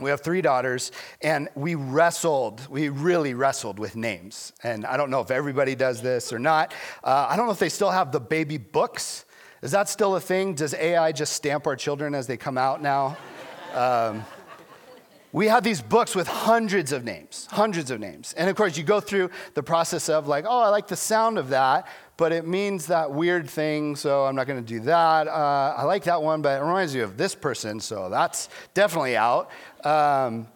we 0.00 0.10
have 0.10 0.20
three 0.20 0.42
daughters, 0.42 0.92
and 1.22 1.48
we 1.54 1.74
wrestled, 1.74 2.66
we 2.68 2.88
really 2.88 3.34
wrestled 3.34 3.78
with 3.78 3.96
names. 3.96 4.52
And 4.62 4.84
I 4.84 4.96
don't 4.96 5.10
know 5.10 5.20
if 5.20 5.30
everybody 5.30 5.74
does 5.74 6.02
this 6.02 6.32
or 6.32 6.38
not. 6.38 6.74
Uh, 7.02 7.26
I 7.28 7.36
don't 7.36 7.46
know 7.46 7.52
if 7.52 7.58
they 7.58 7.68
still 7.68 7.90
have 7.90 8.12
the 8.12 8.20
baby 8.20 8.58
books. 8.58 9.24
Is 9.62 9.70
that 9.72 9.88
still 9.88 10.16
a 10.16 10.20
thing? 10.20 10.54
Does 10.54 10.74
AI 10.74 11.12
just 11.12 11.32
stamp 11.32 11.66
our 11.66 11.76
children 11.76 12.14
as 12.14 12.26
they 12.26 12.36
come 12.36 12.58
out 12.58 12.82
now? 12.82 13.16
Um, 13.74 14.24
we 15.32 15.46
have 15.46 15.64
these 15.64 15.80
books 15.80 16.14
with 16.14 16.28
hundreds 16.28 16.92
of 16.92 17.04
names, 17.04 17.48
hundreds 17.50 17.90
of 17.90 17.98
names. 17.98 18.34
And 18.36 18.50
of 18.50 18.56
course, 18.56 18.76
you 18.76 18.84
go 18.84 19.00
through 19.00 19.30
the 19.54 19.62
process 19.62 20.10
of 20.10 20.28
like, 20.28 20.44
oh, 20.46 20.60
I 20.60 20.68
like 20.68 20.88
the 20.88 20.96
sound 20.96 21.38
of 21.38 21.48
that, 21.48 21.88
but 22.18 22.32
it 22.32 22.46
means 22.46 22.86
that 22.88 23.10
weird 23.10 23.48
thing, 23.48 23.96
so 23.96 24.26
I'm 24.26 24.36
not 24.36 24.46
going 24.46 24.62
to 24.62 24.66
do 24.66 24.80
that. 24.80 25.28
Uh, 25.28 25.74
I 25.76 25.84
like 25.84 26.04
that 26.04 26.22
one, 26.22 26.42
but 26.42 26.60
it 26.60 26.64
reminds 26.64 26.94
you 26.94 27.02
of 27.02 27.16
this 27.16 27.34
person, 27.34 27.80
so 27.80 28.10
that's 28.10 28.50
definitely 28.74 29.16
out. 29.16 29.50
Um, 29.84 30.48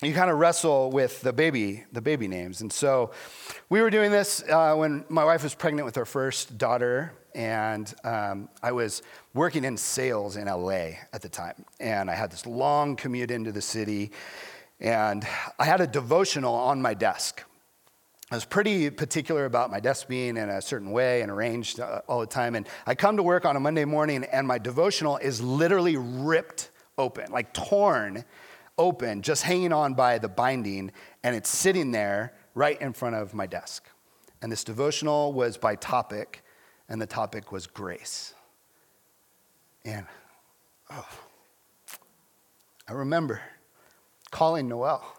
you 0.00 0.14
kind 0.14 0.30
of 0.30 0.38
wrestle 0.38 0.90
with 0.90 1.20
the 1.20 1.32
baby, 1.32 1.84
the 1.92 2.00
baby 2.00 2.28
names. 2.28 2.62
And 2.62 2.72
so 2.72 3.10
we 3.68 3.82
were 3.82 3.90
doing 3.90 4.10
this 4.10 4.42
uh, 4.48 4.74
when 4.74 5.04
my 5.08 5.24
wife 5.24 5.42
was 5.42 5.54
pregnant 5.54 5.84
with 5.84 5.98
our 5.98 6.06
first 6.06 6.56
daughter, 6.56 7.12
and 7.34 7.92
um, 8.04 8.48
I 8.62 8.72
was 8.72 9.02
working 9.34 9.64
in 9.64 9.76
sales 9.76 10.36
in 10.36 10.46
LA 10.46 10.90
at 11.12 11.22
the 11.22 11.28
time. 11.28 11.64
And 11.80 12.10
I 12.10 12.14
had 12.14 12.30
this 12.30 12.46
long 12.46 12.96
commute 12.96 13.30
into 13.30 13.52
the 13.52 13.60
city, 13.60 14.12
and 14.80 15.26
I 15.58 15.64
had 15.64 15.80
a 15.80 15.86
devotional 15.86 16.54
on 16.54 16.80
my 16.80 16.94
desk. 16.94 17.42
I 18.30 18.34
was 18.34 18.44
pretty 18.44 18.90
particular 18.90 19.46
about 19.46 19.70
my 19.70 19.80
desk 19.80 20.06
being 20.06 20.36
in 20.36 20.50
a 20.50 20.60
certain 20.60 20.90
way 20.90 21.22
and 21.22 21.30
arranged 21.30 21.80
uh, 21.80 22.02
all 22.08 22.20
the 22.20 22.26
time. 22.26 22.54
And 22.56 22.68
I 22.86 22.94
come 22.94 23.16
to 23.16 23.22
work 23.22 23.46
on 23.46 23.56
a 23.56 23.60
Monday 23.60 23.86
morning, 23.86 24.24
and 24.24 24.46
my 24.46 24.58
devotional 24.58 25.16
is 25.16 25.40
literally 25.40 25.96
ripped 25.96 26.70
open, 26.98 27.32
like 27.32 27.54
torn 27.54 28.24
open, 28.76 29.22
just 29.22 29.42
hanging 29.42 29.72
on 29.72 29.94
by 29.94 30.18
the 30.18 30.28
binding, 30.28 30.92
and 31.22 31.34
it's 31.34 31.48
sitting 31.48 31.90
there 31.90 32.34
right 32.54 32.80
in 32.80 32.92
front 32.92 33.16
of 33.16 33.34
my 33.34 33.46
desk. 33.46 33.88
And 34.42 34.52
this 34.52 34.62
devotional 34.62 35.32
was 35.32 35.56
by 35.56 35.74
topic, 35.74 36.44
and 36.88 37.00
the 37.00 37.06
topic 37.06 37.52
was 37.52 37.66
grace. 37.66 38.34
And 39.84 40.06
oh, 40.90 41.08
I 42.88 42.92
remember 42.92 43.40
calling 44.30 44.68
Noelle 44.68 45.16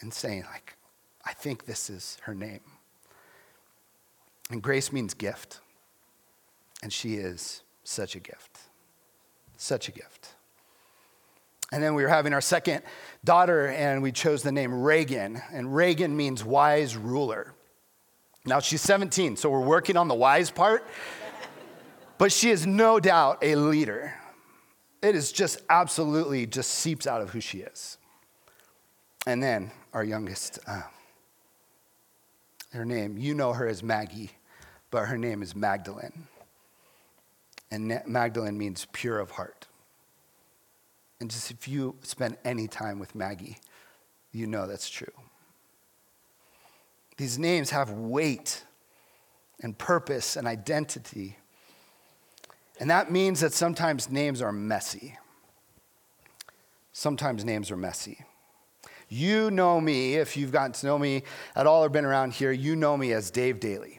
and 0.00 0.12
saying, 0.12 0.44
like, 0.52 0.76
I 1.24 1.32
think 1.32 1.66
this 1.66 1.90
is 1.90 2.18
her 2.22 2.34
name. 2.34 2.60
And 4.50 4.62
grace 4.62 4.92
means 4.92 5.14
gift. 5.14 5.60
And 6.82 6.92
she 6.92 7.14
is 7.14 7.62
such 7.84 8.14
a 8.14 8.20
gift. 8.20 8.60
Such 9.56 9.88
a 9.88 9.92
gift. 9.92 10.34
And 11.70 11.82
then 11.82 11.94
we 11.94 12.02
were 12.02 12.08
having 12.08 12.32
our 12.32 12.40
second 12.40 12.82
daughter, 13.24 13.66
and 13.66 14.02
we 14.02 14.12
chose 14.12 14.42
the 14.42 14.52
name 14.52 14.72
Reagan. 14.72 15.42
And 15.52 15.74
Reagan 15.74 16.16
means 16.16 16.42
wise 16.44 16.96
ruler. 16.96 17.54
Now 18.44 18.60
she's 18.60 18.80
17, 18.80 19.36
so 19.36 19.50
we're 19.50 19.60
working 19.60 19.96
on 19.96 20.08
the 20.08 20.14
wise 20.14 20.50
part. 20.50 20.86
but 22.18 22.32
she 22.32 22.50
is 22.50 22.66
no 22.66 22.98
doubt 23.00 23.38
a 23.42 23.54
leader. 23.56 24.14
It 25.02 25.14
is 25.14 25.30
just 25.32 25.60
absolutely 25.68 26.46
just 26.46 26.70
seeps 26.70 27.06
out 27.06 27.20
of 27.20 27.30
who 27.30 27.40
she 27.40 27.58
is. 27.58 27.98
And 29.26 29.42
then 29.42 29.70
our 29.92 30.02
youngest, 30.02 30.58
uh, 30.66 30.82
her 32.72 32.84
name, 32.84 33.18
you 33.18 33.34
know 33.34 33.52
her 33.52 33.66
as 33.66 33.82
Maggie, 33.82 34.30
but 34.90 35.06
her 35.06 35.18
name 35.18 35.42
is 35.42 35.54
Magdalene. 35.54 36.26
And 37.70 38.00
Magdalene 38.06 38.56
means 38.56 38.86
pure 38.92 39.18
of 39.18 39.32
heart. 39.32 39.66
And 41.20 41.30
just 41.30 41.50
if 41.50 41.68
you 41.68 41.96
spend 42.02 42.36
any 42.44 42.68
time 42.68 42.98
with 42.98 43.14
Maggie, 43.14 43.58
you 44.32 44.46
know 44.46 44.66
that's 44.66 44.88
true. 44.88 45.12
These 47.18 47.38
names 47.38 47.70
have 47.70 47.90
weight 47.90 48.64
and 49.60 49.76
purpose 49.76 50.36
and 50.36 50.46
identity. 50.46 51.36
And 52.80 52.88
that 52.90 53.10
means 53.10 53.40
that 53.40 53.52
sometimes 53.52 54.08
names 54.08 54.40
are 54.40 54.52
messy. 54.52 55.18
Sometimes 56.92 57.44
names 57.44 57.70
are 57.70 57.76
messy. 57.76 58.24
You 59.08 59.50
know 59.50 59.80
me, 59.80 60.14
if 60.14 60.36
you've 60.36 60.52
gotten 60.52 60.72
to 60.72 60.86
know 60.86 60.98
me 60.98 61.24
at 61.56 61.66
all 61.66 61.84
or 61.84 61.88
been 61.88 62.04
around 62.04 62.34
here, 62.34 62.52
you 62.52 62.76
know 62.76 62.96
me 62.96 63.12
as 63.12 63.30
Dave 63.30 63.58
Dealy. 63.58 63.98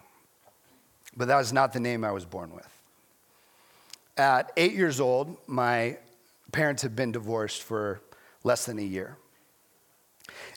But 1.18 1.28
that 1.28 1.38
was 1.38 1.52
not 1.52 1.74
the 1.74 1.80
name 1.80 2.06
I 2.06 2.12
was 2.12 2.26
born 2.26 2.54
with. 2.54 2.68
At 4.16 4.52
eight 4.56 4.74
years 4.74 5.00
old, 5.02 5.36
my 5.46 5.98
parents 6.54 6.84
had 6.84 6.96
been 6.96 7.12
divorced 7.12 7.64
for 7.64 8.02
less 8.44 8.66
than 8.66 8.80
a 8.80 8.84
year. 8.84 9.18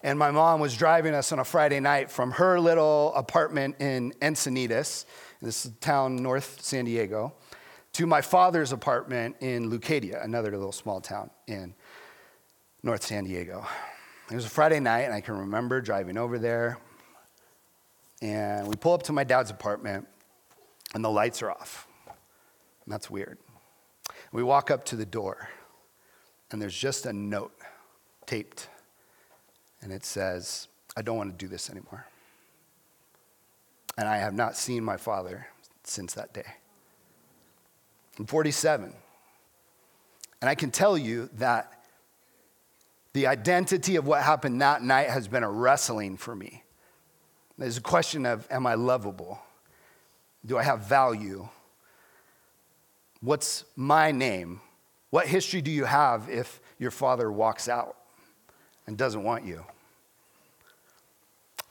And 0.02 0.18
my 0.18 0.32
mom 0.32 0.58
was 0.58 0.76
driving 0.76 1.14
us 1.14 1.30
on 1.30 1.38
a 1.38 1.44
Friday 1.44 1.78
night 1.78 2.10
from 2.10 2.32
her 2.32 2.58
little 2.58 3.14
apartment 3.14 3.76
in 3.80 4.12
Encinitas, 4.20 5.04
this 5.40 5.70
town 5.80 6.16
north 6.16 6.58
San 6.60 6.86
Diego, 6.86 7.34
to 7.92 8.06
my 8.06 8.20
father's 8.20 8.72
apartment 8.72 9.36
in 9.40 9.70
Leucadia, 9.70 10.24
another 10.24 10.50
little 10.50 10.72
small 10.72 11.00
town 11.00 11.30
in 11.46 11.74
North 12.82 13.04
San 13.04 13.24
Diego. 13.24 13.64
It 14.28 14.34
was 14.34 14.44
a 14.44 14.50
Friday 14.50 14.80
night, 14.80 15.02
and 15.02 15.14
I 15.14 15.20
can 15.20 15.36
remember 15.36 15.80
driving 15.80 16.16
over 16.16 16.38
there. 16.38 16.78
And 18.20 18.66
we 18.66 18.74
pull 18.74 18.94
up 18.94 19.02
to 19.04 19.12
my 19.12 19.24
dad's 19.24 19.50
apartment, 19.50 20.08
and 20.94 21.04
the 21.04 21.10
lights 21.10 21.42
are 21.42 21.50
off. 21.50 21.86
And 22.06 22.92
that's 22.92 23.08
weird. 23.08 23.38
We 24.32 24.42
walk 24.42 24.70
up 24.70 24.84
to 24.86 24.96
the 24.96 25.06
door, 25.06 25.48
and 26.50 26.60
there's 26.60 26.76
just 26.76 27.06
a 27.06 27.12
note 27.12 27.52
taped. 28.26 28.68
And 29.82 29.92
it 29.92 30.04
says, 30.04 30.68
I 30.96 31.02
don't 31.02 31.16
want 31.16 31.36
to 31.36 31.44
do 31.44 31.48
this 31.48 31.68
anymore. 31.68 32.06
And 33.98 34.08
I 34.08 34.16
have 34.18 34.34
not 34.34 34.56
seen 34.56 34.84
my 34.84 34.96
father 34.96 35.46
since 35.84 36.14
that 36.14 36.32
day. 36.32 36.46
I'm 38.18 38.26
47. 38.26 38.92
And 40.40 40.48
I 40.48 40.54
can 40.54 40.70
tell 40.70 40.96
you 40.96 41.28
that 41.34 41.84
the 43.12 43.26
identity 43.26 43.96
of 43.96 44.06
what 44.06 44.22
happened 44.22 44.60
that 44.62 44.82
night 44.82 45.08
has 45.08 45.28
been 45.28 45.42
a 45.42 45.50
wrestling 45.50 46.16
for 46.16 46.34
me. 46.34 46.62
There's 47.58 47.76
a 47.76 47.82
question 47.82 48.26
of 48.26 48.46
am 48.50 48.66
I 48.66 48.74
lovable? 48.74 49.38
Do 50.44 50.58
I 50.58 50.62
have 50.62 50.80
value? 50.80 51.48
What's 53.20 53.64
my 53.76 54.10
name? 54.10 54.60
What 55.10 55.28
history 55.28 55.60
do 55.60 55.70
you 55.70 55.84
have 55.84 56.28
if 56.28 56.60
your 56.78 56.90
father 56.90 57.30
walks 57.30 57.68
out 57.68 57.96
and 58.86 58.96
doesn't 58.96 59.22
want 59.22 59.44
you? 59.44 59.64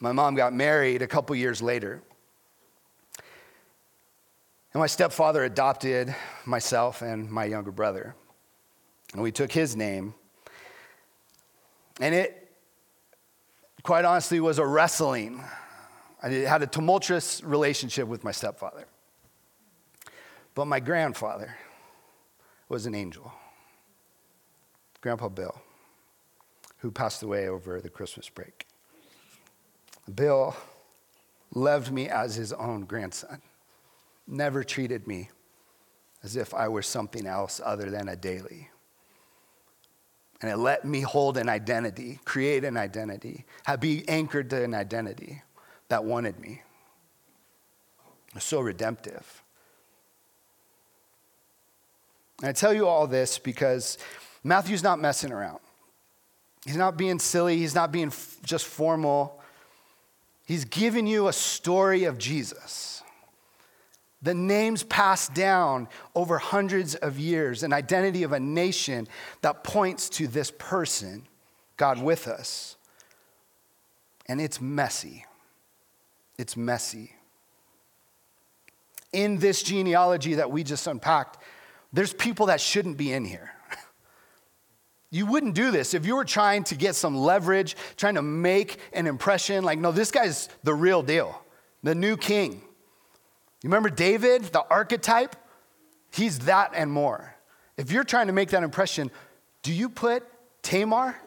My 0.01 0.11
mom 0.11 0.33
got 0.33 0.51
married 0.51 1.03
a 1.03 1.07
couple 1.07 1.35
years 1.35 1.61
later. 1.61 2.01
And 4.73 4.79
my 4.79 4.87
stepfather 4.87 5.43
adopted 5.43 6.13
myself 6.43 7.03
and 7.03 7.29
my 7.29 7.45
younger 7.45 7.71
brother. 7.71 8.15
And 9.13 9.21
we 9.21 9.31
took 9.31 9.51
his 9.51 9.75
name 9.75 10.15
and 11.99 12.15
it, 12.15 12.51
quite 13.83 14.05
honestly, 14.05 14.39
was 14.39 14.57
a 14.57 14.65
wrestling. 14.65 15.43
I 16.23 16.29
had 16.29 16.63
a 16.63 16.67
tumultuous 16.67 17.43
relationship 17.43 18.07
with 18.07 18.23
my 18.23 18.31
stepfather. 18.31 18.85
But 20.55 20.65
my 20.65 20.79
grandfather 20.79 21.55
was 22.69 22.87
an 22.87 22.95
angel, 22.95 23.31
Grandpa 25.01 25.29
Bill, 25.29 25.61
who 26.79 26.89
passed 26.89 27.21
away 27.21 27.47
over 27.47 27.79
the 27.79 27.89
Christmas 27.89 28.27
break. 28.29 28.65
Bill 30.15 30.55
loved 31.53 31.91
me 31.91 32.07
as 32.09 32.35
his 32.35 32.53
own 32.53 32.85
grandson, 32.85 33.41
never 34.27 34.63
treated 34.63 35.07
me 35.07 35.29
as 36.23 36.35
if 36.35 36.53
I 36.53 36.67
were 36.67 36.81
something 36.81 37.25
else 37.25 37.59
other 37.63 37.89
than 37.89 38.07
a 38.09 38.15
Dealy. 38.15 38.67
And 40.41 40.49
it 40.49 40.57
let 40.57 40.85
me 40.85 41.01
hold 41.01 41.37
an 41.37 41.49
identity, 41.49 42.19
create 42.25 42.63
an 42.63 42.77
identity, 42.77 43.45
have 43.65 43.79
be 43.79 44.07
anchored 44.07 44.49
to 44.51 44.63
an 44.63 44.73
identity 44.73 45.43
that 45.89 46.03
wanted 46.03 46.39
me. 46.39 46.61
So 48.39 48.61
redemptive. 48.61 49.43
And 52.39 52.49
I 52.49 52.53
tell 52.53 52.73
you 52.73 52.87
all 52.87 53.05
this 53.05 53.37
because 53.37 53.97
Matthew's 54.43 54.81
not 54.81 54.99
messing 54.99 55.31
around. 55.31 55.59
He's 56.65 56.77
not 56.77 56.97
being 56.97 57.19
silly, 57.19 57.57
he's 57.57 57.75
not 57.75 57.91
being 57.91 58.07
f- 58.07 58.37
just 58.43 58.65
formal. 58.65 59.40
He's 60.45 60.65
given 60.65 61.07
you 61.07 61.27
a 61.27 61.33
story 61.33 62.03
of 62.03 62.17
Jesus 62.17 63.01
the 64.21 64.33
names 64.33 64.83
passed 64.83 65.33
down 65.33 65.87
over 66.13 66.37
hundreds 66.37 66.95
of 66.95 67.17
years, 67.17 67.63
an 67.63 67.73
identity 67.73 68.23
of 68.23 68.33
a 68.33 68.39
nation 68.39 69.07
that 69.41 69.63
points 69.63 70.09
to 70.09 70.27
this 70.27 70.51
person, 70.57 71.27
God 71.77 72.01
with 72.01 72.27
us. 72.27 72.77
And 74.27 74.39
it's 74.39 74.61
messy. 74.61 75.25
It's 76.37 76.55
messy. 76.55 77.13
In 79.11 79.39
this 79.39 79.63
genealogy 79.63 80.35
that 80.35 80.51
we 80.51 80.63
just 80.63 80.85
unpacked, 80.85 81.37
there's 81.91 82.13
people 82.13 82.45
that 82.45 82.61
shouldn't 82.61 82.97
be 82.97 83.11
in 83.11 83.25
here. 83.25 83.51
You 85.11 85.25
wouldn't 85.25 85.55
do 85.55 85.71
this 85.71 85.93
if 85.93 86.05
you 86.05 86.15
were 86.15 86.25
trying 86.25 86.63
to 86.65 86.75
get 86.75 86.95
some 86.95 87.17
leverage, 87.17 87.75
trying 87.97 88.15
to 88.15 88.21
make 88.21 88.79
an 88.93 89.07
impression 89.07 89.63
like, 89.65 89.77
no, 89.77 89.91
this 89.91 90.09
guy's 90.09 90.47
the 90.63 90.73
real 90.73 91.03
deal, 91.03 91.43
the 91.83 91.93
new 91.93 92.15
king. 92.15 92.53
You 93.61 93.69
remember 93.69 93.89
David, 93.89 94.43
the 94.45 94.65
archetype? 94.69 95.35
He's 96.11 96.39
that 96.39 96.71
and 96.73 96.91
more. 96.91 97.35
If 97.77 97.91
you're 97.91 98.05
trying 98.05 98.27
to 98.27 98.33
make 98.33 98.49
that 98.49 98.63
impression, 98.63 99.11
do 99.63 99.73
you 99.73 99.89
put 99.89 100.23
Tamar? 100.63 101.19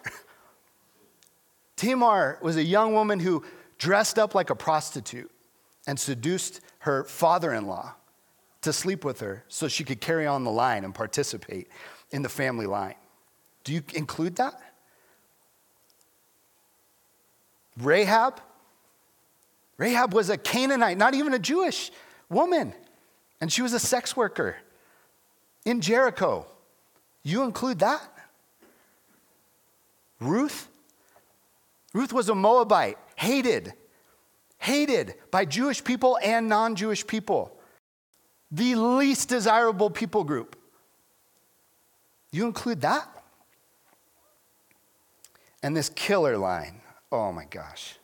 Tamar 1.77 2.39
was 2.41 2.57
a 2.57 2.65
young 2.65 2.95
woman 2.95 3.21
who 3.21 3.45
dressed 3.77 4.19
up 4.19 4.35
like 4.35 4.49
a 4.49 4.55
prostitute 4.55 5.31
and 5.87 6.01
seduced 6.01 6.61
her 6.81 7.05
father 7.05 7.53
in 7.53 7.67
law 7.67 7.95
to 8.63 8.73
sleep 8.73 9.05
with 9.05 9.21
her 9.21 9.45
so 9.49 9.69
she 9.69 9.85
could 9.85 10.01
carry 10.01 10.27
on 10.27 10.45
the 10.45 10.51
line 10.51 10.85
and 10.85 10.95
participate 10.95 11.69
in 12.11 12.23
the 12.23 12.29
family 12.31 12.67
line. 12.67 12.95
Do 13.65 13.73
you 13.73 13.83
include 13.95 14.37
that? 14.37 14.55
Rahab? 17.81 18.41
Rahab 19.79 20.13
was 20.15 20.31
a 20.31 20.37
Canaanite, 20.37 20.97
not 20.97 21.15
even 21.15 21.35
a 21.35 21.39
Jewish 21.39 21.91
woman, 22.29 22.73
and 23.41 23.53
she 23.53 23.63
was 23.63 23.73
a 23.73 23.81
sex 23.81 24.17
worker 24.17 24.57
in 25.65 25.81
Jericho. 25.81 26.47
You 27.23 27.43
include 27.43 27.81
that? 27.81 28.03
Ruth? 30.21 30.69
Ruth 31.93 32.13
was 32.13 32.29
a 32.29 32.35
Moabite, 32.35 32.99
hated, 33.17 33.73
hated 34.59 35.15
by 35.31 35.45
Jewish 35.45 35.83
people 35.83 36.19
and 36.23 36.49
non 36.49 36.77
Jewish 36.77 37.07
people, 37.07 37.57
the 38.51 38.75
least 38.75 39.29
desirable 39.29 39.91
people 39.91 40.23
group. 40.23 40.57
You 42.31 42.47
include 42.47 42.81
that? 42.83 43.09
And 45.65 45.75
this 45.75 45.89
killer 45.89 46.37
line 46.37 46.83
oh 47.11 47.33
my 47.33 47.45
gosh. 47.45 47.97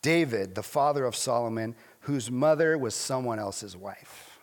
David, 0.00 0.54
the 0.54 0.62
father 0.62 1.04
of 1.04 1.16
Solomon, 1.16 1.74
whose 2.02 2.30
mother 2.30 2.78
was 2.78 2.94
someone 2.94 3.40
else's 3.40 3.76
wife. 3.76 4.38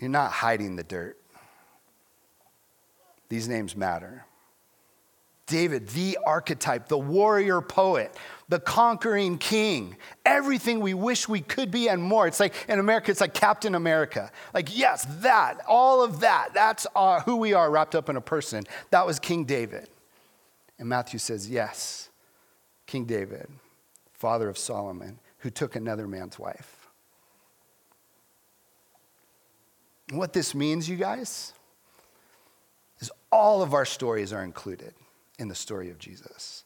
You're 0.00 0.10
not 0.10 0.32
hiding 0.32 0.74
the 0.74 0.82
dirt. 0.82 1.16
These 3.28 3.48
names 3.48 3.76
matter. 3.76 4.24
David, 5.46 5.88
the 5.90 6.18
archetype, 6.26 6.88
the 6.88 6.98
warrior 6.98 7.60
poet, 7.60 8.16
the 8.48 8.58
conquering 8.58 9.38
king, 9.38 9.96
everything 10.26 10.80
we 10.80 10.94
wish 10.94 11.28
we 11.28 11.40
could 11.40 11.70
be 11.70 11.88
and 11.88 12.02
more. 12.02 12.26
It's 12.26 12.40
like 12.40 12.54
in 12.68 12.80
America, 12.80 13.12
it's 13.12 13.20
like 13.20 13.34
Captain 13.34 13.76
America. 13.76 14.32
Like, 14.52 14.76
yes, 14.76 15.06
that, 15.20 15.60
all 15.68 16.02
of 16.02 16.20
that, 16.20 16.48
that's 16.52 16.86
our, 16.96 17.20
who 17.20 17.36
we 17.36 17.52
are 17.52 17.70
wrapped 17.70 17.94
up 17.94 18.08
in 18.08 18.16
a 18.16 18.20
person. 18.20 18.64
That 18.90 19.06
was 19.06 19.20
King 19.20 19.44
David. 19.44 19.88
And 20.80 20.88
Matthew 20.88 21.18
says, 21.18 21.48
yes, 21.48 22.08
King 22.86 23.04
David, 23.04 23.46
father 24.14 24.48
of 24.48 24.58
Solomon, 24.58 25.20
who 25.38 25.50
took 25.50 25.76
another 25.76 26.08
man's 26.08 26.38
wife. 26.38 26.76
what 30.12 30.32
this 30.32 30.56
means, 30.56 30.88
you 30.88 30.96
guys, 30.96 31.52
is 32.98 33.12
all 33.30 33.62
of 33.62 33.74
our 33.74 33.84
stories 33.84 34.32
are 34.32 34.42
included 34.42 34.92
in 35.38 35.46
the 35.46 35.54
story 35.54 35.90
of 35.90 35.98
Jesus. 35.98 36.64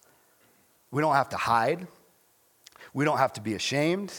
We 0.90 1.03
don't 1.03 1.14
have 1.14 1.29
to 1.31 1.37
hide. 1.37 1.87
We 2.94 3.05
don't 3.05 3.18
have 3.18 3.35
to 3.35 3.42
be 3.42 3.55
ashamed. 3.55 4.14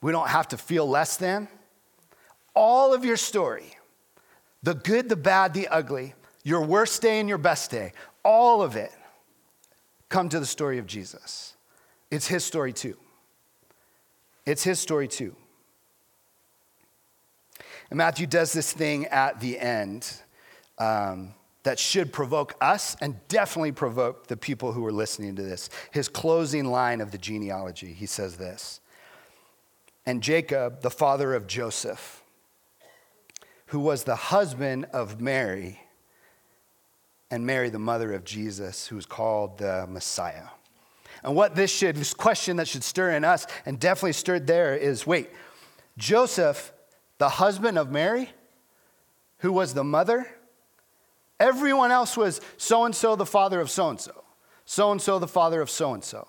We 0.00 0.12
don't 0.12 0.28
have 0.28 0.46
to 0.48 0.56
feel 0.56 0.88
less 0.88 1.16
than. 1.16 1.48
All 2.54 2.94
of 2.94 3.04
your 3.04 3.16
story, 3.16 3.76
the 4.62 4.74
good, 4.74 5.08
the 5.08 5.16
bad, 5.16 5.52
the 5.52 5.66
ugly, 5.68 6.14
your 6.44 6.60
worst 6.60 7.02
day 7.02 7.18
and 7.18 7.28
your 7.28 7.38
best 7.38 7.72
day, 7.72 7.92
all 8.26 8.60
of 8.60 8.74
it 8.74 8.92
come 10.08 10.28
to 10.28 10.40
the 10.40 10.46
story 10.46 10.78
of 10.78 10.86
Jesus. 10.86 11.54
It's 12.10 12.26
his 12.26 12.44
story 12.44 12.72
too. 12.72 12.96
It's 14.44 14.64
his 14.64 14.80
story 14.80 15.06
too. 15.06 15.36
And 17.88 17.98
Matthew 17.98 18.26
does 18.26 18.52
this 18.52 18.72
thing 18.72 19.06
at 19.06 19.38
the 19.40 19.58
end 19.58 20.12
um, 20.78 21.34
that 21.62 21.78
should 21.78 22.12
provoke 22.12 22.56
us 22.60 22.96
and 23.00 23.16
definitely 23.28 23.72
provoke 23.72 24.26
the 24.26 24.36
people 24.36 24.72
who 24.72 24.84
are 24.84 24.92
listening 24.92 25.36
to 25.36 25.42
this. 25.42 25.70
His 25.92 26.08
closing 26.08 26.64
line 26.64 27.00
of 27.00 27.12
the 27.12 27.18
genealogy, 27.18 27.92
he 27.92 28.06
says 28.06 28.36
this 28.36 28.80
And 30.04 30.20
Jacob, 30.20 30.82
the 30.82 30.90
father 30.90 31.32
of 31.32 31.46
Joseph, 31.46 32.24
who 33.66 33.78
was 33.78 34.02
the 34.02 34.16
husband 34.16 34.86
of 34.92 35.20
Mary, 35.20 35.80
and 37.30 37.46
Mary, 37.46 37.70
the 37.70 37.78
mother 37.78 38.12
of 38.12 38.24
Jesus, 38.24 38.86
who 38.86 38.96
is 38.96 39.06
called 39.06 39.58
the 39.58 39.86
Messiah. 39.88 40.44
And 41.22 41.34
what 41.34 41.56
this 41.56 41.70
should, 41.70 41.96
this 41.96 42.14
question 42.14 42.56
that 42.56 42.68
should 42.68 42.84
stir 42.84 43.10
in 43.10 43.24
us 43.24 43.46
and 43.64 43.80
definitely 43.80 44.12
stirred 44.12 44.46
there 44.46 44.76
is 44.76 45.06
wait, 45.06 45.30
Joseph, 45.98 46.72
the 47.18 47.28
husband 47.28 47.78
of 47.78 47.90
Mary, 47.90 48.30
who 49.38 49.52
was 49.52 49.74
the 49.74 49.84
mother, 49.84 50.28
everyone 51.40 51.90
else 51.90 52.16
was 52.16 52.40
so 52.56 52.84
and 52.84 52.94
so, 52.94 53.16
the 53.16 53.26
father 53.26 53.60
of 53.60 53.70
so 53.70 53.88
and 53.88 54.00
so, 54.00 54.24
so 54.64 54.92
and 54.92 55.02
so, 55.02 55.18
the 55.18 55.28
father 55.28 55.60
of 55.60 55.70
so 55.70 55.94
and 55.94 56.04
so. 56.04 56.28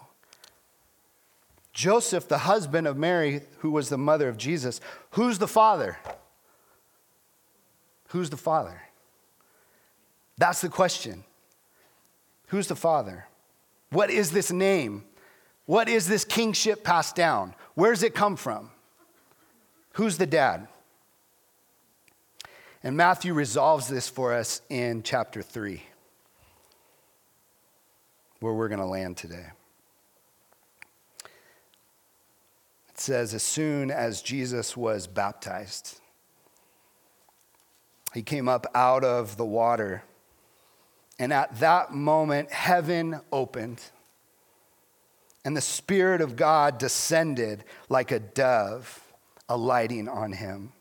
Joseph, 1.73 2.27
the 2.27 2.39
husband 2.39 2.87
of 2.87 2.97
Mary, 2.97 3.41
who 3.59 3.69
was 3.69 3.89
the 3.89 3.99
mother 3.99 4.27
of 4.29 4.37
Jesus, 4.37 4.81
who's 5.11 5.37
the 5.37 5.47
father? 5.47 5.99
Who's 8.07 8.31
the 8.31 8.37
father? 8.37 8.81
That's 10.37 10.61
the 10.61 10.69
question. 10.69 11.23
Who's 12.47 12.67
the 12.67 12.75
father? 12.75 13.27
What 13.89 14.09
is 14.09 14.31
this 14.31 14.51
name? 14.51 15.03
What 15.65 15.89
is 15.89 16.07
this 16.07 16.23
kingship 16.23 16.83
passed 16.83 17.15
down? 17.15 17.53
Where 17.75 17.91
does 17.91 18.03
it 18.03 18.15
come 18.15 18.35
from? 18.35 18.71
Who's 19.93 20.17
the 20.17 20.25
dad? 20.25 20.67
And 22.83 22.95
Matthew 22.95 23.33
resolves 23.33 23.87
this 23.87 24.07
for 24.07 24.33
us 24.33 24.61
in 24.69 25.03
chapter 25.03 25.41
3, 25.41 25.81
where 28.39 28.53
we're 28.53 28.69
going 28.69 28.79
to 28.79 28.85
land 28.85 29.17
today. 29.17 29.47
It 32.89 32.99
says, 32.99 33.33
As 33.33 33.43
soon 33.43 33.91
as 33.91 34.21
Jesus 34.21 34.77
was 34.77 35.07
baptized, 35.07 35.99
he 38.13 38.21
came 38.21 38.47
up 38.47 38.67
out 38.73 39.03
of 39.03 39.35
the 39.37 39.45
water. 39.45 40.03
And 41.19 41.33
at 41.33 41.59
that 41.59 41.91
moment, 41.91 42.51
heaven 42.51 43.21
opened, 43.31 43.81
and 45.43 45.57
the 45.57 45.61
Spirit 45.61 46.21
of 46.21 46.35
God 46.35 46.77
descended 46.77 47.63
like 47.89 48.11
a 48.11 48.19
dove, 48.19 49.01
alighting 49.49 50.07
on 50.07 50.33
him. 50.33 50.73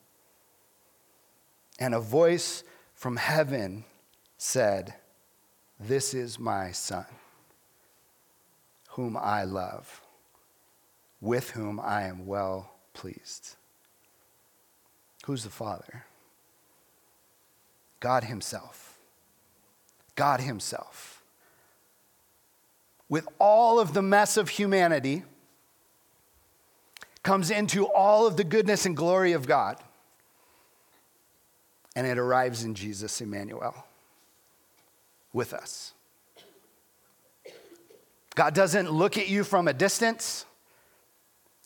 And 1.79 1.95
a 1.95 2.01
voice 2.01 2.65
from 2.95 3.17
heaven 3.17 3.85
said, 4.39 4.95
This 5.79 6.15
is 6.15 6.39
my 6.39 6.73
Son, 6.73 7.07
whom 8.91 9.17
I 9.17 9.45
love, 9.45 10.03
with 11.21 11.51
whom 11.51 11.79
I 11.81 12.03
am 12.05 12.27
well 12.27 12.73
pleased. 12.93 13.57
Who's 15.27 15.45
the 15.45 15.51
Father? 15.51 16.05
God 18.01 18.25
Himself. 18.25 18.96
God 20.17 20.41
Himself. 20.41 21.23
With 23.09 23.29
all 23.39 23.79
of 23.79 23.95
the 23.95 24.03
mess 24.03 24.37
of 24.37 24.49
humanity, 24.49 25.23
comes 27.27 27.51
into 27.51 27.87
all 27.87 28.27
of 28.27 28.37
the 28.37 28.45
goodness 28.45 28.87
and 28.87 28.97
glory 28.97 29.33
of 29.33 29.47
God. 29.47 29.77
And 31.97 32.07
it 32.07 32.19
arrives 32.19 32.63
in 32.63 32.75
Jesus, 32.75 33.21
Emmanuel, 33.21 33.87
with 35.33 35.53
us. 35.53 35.93
God 38.37 38.55
doesn't 38.55 38.91
look 38.91 39.17
at 39.19 39.29
you 39.29 39.43
from 39.45 39.67
a 39.67 39.73
distance. 39.73 40.45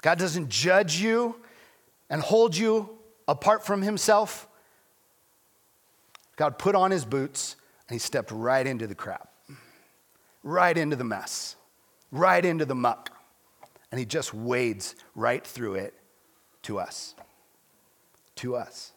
God 0.03 0.19
doesn't 0.19 0.49
judge 0.49 0.99
you 0.99 1.37
and 2.09 2.23
hold 2.23 2.57
you 2.57 2.99
apart 3.29 3.67
from 3.67 3.83
Himself. 3.83 4.49
God 6.37 6.59
put 6.59 6.75
on 6.75 6.91
His 6.91 7.05
boots 7.05 7.57
and 7.91 7.97
he 7.97 7.99
stepped 7.99 8.31
right 8.31 8.69
into 8.69 8.87
the 8.87 8.95
crap, 8.95 9.29
right 10.45 10.79
into 10.79 10.95
the 10.95 11.03
mess, 11.03 11.57
right 12.13 12.45
into 12.45 12.65
the 12.65 12.75
muck. 12.75 13.11
And 13.91 13.99
he 13.99 14.07
just 14.07 14.33
wades 14.33 14.95
right 15.17 15.45
through 15.45 15.75
it 15.75 15.95
to 16.63 16.79
us. 16.79 17.17
To 18.37 18.55
us. 18.55 18.93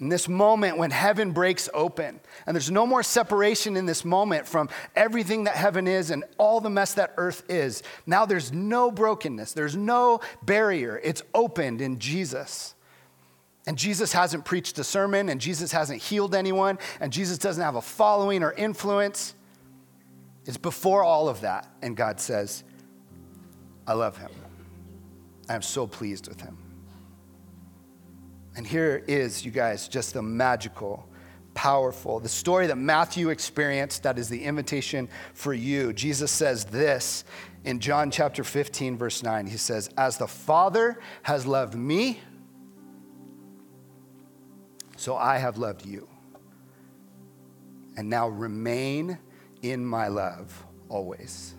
In 0.00 0.08
this 0.08 0.26
moment 0.26 0.78
when 0.78 0.90
heaven 0.90 1.32
breaks 1.32 1.68
open, 1.74 2.20
and 2.46 2.56
there's 2.56 2.70
no 2.70 2.86
more 2.86 3.02
separation 3.02 3.76
in 3.76 3.84
this 3.84 4.02
moment 4.02 4.48
from 4.48 4.70
everything 4.96 5.44
that 5.44 5.56
heaven 5.56 5.86
is 5.86 6.10
and 6.10 6.24
all 6.38 6.58
the 6.58 6.70
mess 6.70 6.94
that 6.94 7.12
earth 7.18 7.44
is, 7.50 7.82
now 8.06 8.24
there's 8.24 8.50
no 8.50 8.90
brokenness, 8.90 9.52
there's 9.52 9.76
no 9.76 10.20
barrier. 10.42 10.98
It's 11.04 11.22
opened 11.34 11.82
in 11.82 11.98
Jesus. 11.98 12.74
And 13.66 13.78
Jesus 13.78 14.12
hasn't 14.12 14.44
preached 14.44 14.78
a 14.78 14.84
sermon, 14.84 15.28
and 15.28 15.40
Jesus 15.40 15.72
hasn't 15.72 16.02
healed 16.02 16.34
anyone, 16.34 16.78
and 17.00 17.12
Jesus 17.12 17.38
doesn't 17.38 17.62
have 17.62 17.76
a 17.76 17.82
following 17.82 18.42
or 18.42 18.52
influence. 18.52 19.34
It's 20.44 20.58
before 20.58 21.02
all 21.02 21.28
of 21.28 21.40
that. 21.40 21.68
And 21.80 21.96
God 21.96 22.20
says, 22.20 22.62
I 23.86 23.94
love 23.94 24.18
him. 24.18 24.30
I 25.48 25.54
am 25.54 25.62
so 25.62 25.86
pleased 25.86 26.28
with 26.28 26.40
him. 26.40 26.58
And 28.56 28.66
here 28.66 29.02
is, 29.06 29.44
you 29.44 29.50
guys, 29.50 29.88
just 29.88 30.14
the 30.14 30.22
magical, 30.22 31.08
powerful, 31.54 32.20
the 32.20 32.28
story 32.28 32.66
that 32.66 32.76
Matthew 32.76 33.30
experienced 33.30 34.02
that 34.04 34.18
is 34.18 34.28
the 34.28 34.44
invitation 34.44 35.08
for 35.32 35.54
you. 35.54 35.92
Jesus 35.92 36.30
says 36.30 36.64
this 36.66 37.24
in 37.64 37.80
John 37.80 38.10
chapter 38.10 38.44
15, 38.44 38.96
verse 38.96 39.22
9. 39.22 39.46
He 39.46 39.56
says, 39.56 39.90
As 39.96 40.18
the 40.18 40.28
Father 40.28 41.00
has 41.22 41.46
loved 41.46 41.74
me, 41.74 42.20
so 45.04 45.18
I 45.18 45.36
have 45.36 45.58
loved 45.58 45.84
you. 45.84 46.08
And 47.94 48.08
now 48.08 48.28
remain 48.28 49.18
in 49.60 49.84
my 49.84 50.08
love 50.08 50.64
always. 50.88 51.54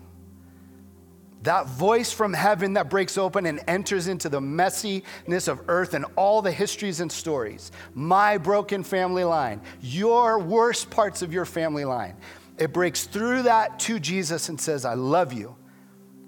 That 1.44 1.68
voice 1.68 2.10
from 2.10 2.32
heaven 2.32 2.72
that 2.72 2.90
breaks 2.90 3.16
open 3.16 3.46
and 3.46 3.60
enters 3.68 4.08
into 4.08 4.28
the 4.28 4.40
messiness 4.40 5.46
of 5.46 5.60
earth 5.68 5.94
and 5.94 6.06
all 6.16 6.42
the 6.42 6.50
histories 6.50 6.98
and 6.98 7.10
stories. 7.10 7.70
My 7.94 8.36
broken 8.36 8.82
family 8.82 9.22
line, 9.22 9.60
your 9.80 10.40
worst 10.40 10.90
parts 10.90 11.22
of 11.22 11.32
your 11.32 11.44
family 11.44 11.84
line. 11.84 12.16
It 12.58 12.72
breaks 12.72 13.04
through 13.04 13.42
that 13.42 13.78
to 13.80 14.00
Jesus 14.00 14.48
and 14.48 14.60
says, 14.60 14.84
I 14.84 14.94
love 14.94 15.32
you 15.32 15.54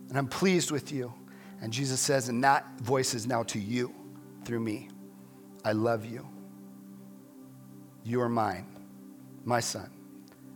and 0.08 0.16
I'm 0.16 0.28
pleased 0.28 0.70
with 0.70 0.92
you. 0.92 1.12
And 1.60 1.72
Jesus 1.72 1.98
says, 1.98 2.28
and 2.28 2.44
that 2.44 2.78
voice 2.78 3.12
is 3.12 3.26
now 3.26 3.42
to 3.42 3.58
you 3.58 3.92
through 4.44 4.60
me. 4.60 4.88
I 5.64 5.72
love 5.72 6.04
you. 6.04 6.28
You 8.08 8.22
are 8.22 8.28
mine, 8.30 8.64
my 9.44 9.60
son, 9.60 9.90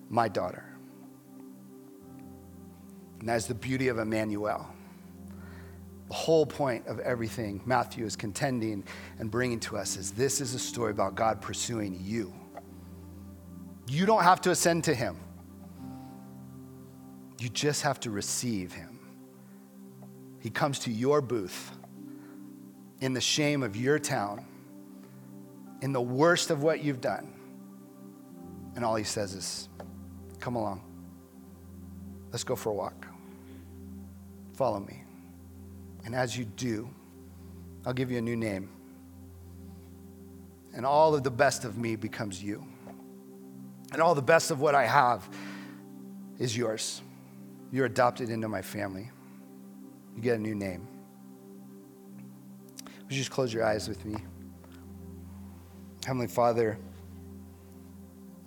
my 0.08 0.26
daughter. 0.26 0.64
And 3.20 3.28
that 3.28 3.36
is 3.36 3.46
the 3.46 3.52
beauty 3.52 3.88
of 3.88 3.98
Emmanuel. 3.98 4.66
The 6.08 6.14
whole 6.14 6.46
point 6.46 6.86
of 6.86 6.98
everything 7.00 7.60
Matthew 7.66 8.06
is 8.06 8.16
contending 8.16 8.84
and 9.18 9.30
bringing 9.30 9.60
to 9.60 9.76
us 9.76 9.98
is 9.98 10.12
this 10.12 10.40
is 10.40 10.54
a 10.54 10.58
story 10.58 10.92
about 10.92 11.14
God 11.14 11.42
pursuing 11.42 12.00
you. 12.02 12.32
You 13.86 14.06
don't 14.06 14.22
have 14.22 14.40
to 14.42 14.50
ascend 14.50 14.84
to 14.84 14.94
him, 14.94 15.18
you 17.38 17.50
just 17.50 17.82
have 17.82 18.00
to 18.00 18.10
receive 18.10 18.72
him. 18.72 18.98
He 20.40 20.48
comes 20.48 20.78
to 20.80 20.90
your 20.90 21.20
booth 21.20 21.70
in 23.02 23.12
the 23.12 23.20
shame 23.20 23.62
of 23.62 23.76
your 23.76 23.98
town, 23.98 24.46
in 25.82 25.92
the 25.92 26.00
worst 26.00 26.50
of 26.50 26.62
what 26.62 26.82
you've 26.82 27.02
done. 27.02 27.28
And 28.74 28.84
all 28.84 28.96
he 28.96 29.04
says 29.04 29.34
is, 29.34 29.68
Come 30.40 30.56
along. 30.56 30.82
Let's 32.32 32.44
go 32.44 32.56
for 32.56 32.70
a 32.70 32.74
walk. 32.74 33.06
Follow 34.54 34.80
me. 34.80 35.04
And 36.04 36.14
as 36.14 36.36
you 36.36 36.44
do, 36.44 36.88
I'll 37.86 37.92
give 37.92 38.10
you 38.10 38.18
a 38.18 38.22
new 38.22 38.36
name. 38.36 38.68
And 40.74 40.86
all 40.86 41.14
of 41.14 41.22
the 41.22 41.30
best 41.30 41.64
of 41.64 41.76
me 41.76 41.96
becomes 41.96 42.42
you. 42.42 42.66
And 43.92 44.00
all 44.00 44.14
the 44.14 44.22
best 44.22 44.50
of 44.50 44.60
what 44.60 44.74
I 44.74 44.86
have 44.86 45.28
is 46.38 46.56
yours. 46.56 47.02
You're 47.70 47.86
adopted 47.86 48.30
into 48.30 48.48
my 48.48 48.62
family. 48.62 49.10
You 50.16 50.22
get 50.22 50.36
a 50.36 50.40
new 50.40 50.54
name. 50.54 50.88
Would 52.84 53.12
you 53.12 53.18
just 53.18 53.30
close 53.30 53.52
your 53.52 53.64
eyes 53.64 53.88
with 53.88 54.04
me? 54.04 54.16
Heavenly 56.04 56.26
Father, 56.26 56.78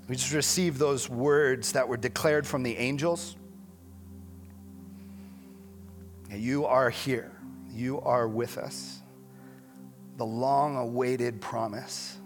we 0.08 0.16
just 0.16 0.34
receive 0.34 0.78
those 0.78 1.10
words 1.10 1.72
that 1.72 1.88
were 1.88 1.98
declared 1.98 2.46
from 2.46 2.64
the 2.64 2.78
angels. 2.78 3.36
You 6.30 6.66
are 6.66 6.90
here. 6.90 7.32
You 7.72 8.02
are 8.02 8.28
with 8.28 8.58
us. 8.58 9.02
The 10.18 10.26
long 10.26 10.78
awaited 10.78 11.42
promise. 11.42 12.18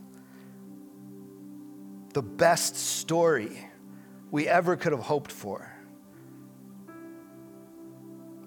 The 2.13 2.21
best 2.21 2.75
story 2.75 3.69
we 4.31 4.47
ever 4.47 4.75
could 4.75 4.91
have 4.91 5.01
hoped 5.01 5.31
for. 5.31 5.71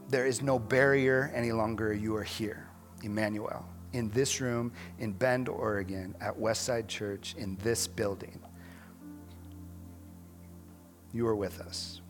There 0.08 0.26
is 0.26 0.42
no 0.42 0.58
barrier 0.58 1.32
any 1.34 1.52
longer. 1.52 1.94
You 1.94 2.16
are 2.16 2.22
here, 2.22 2.68
Emmanuel, 3.02 3.64
in 3.94 4.10
this 4.10 4.42
room 4.42 4.72
in 4.98 5.12
Bend, 5.12 5.48
Oregon, 5.48 6.14
at 6.20 6.38
Westside 6.38 6.86
Church, 6.86 7.34
in 7.38 7.56
this 7.62 7.86
building. 7.86 8.38
You 11.12 11.26
are 11.26 11.36
with 11.36 11.60
us. 11.60 12.00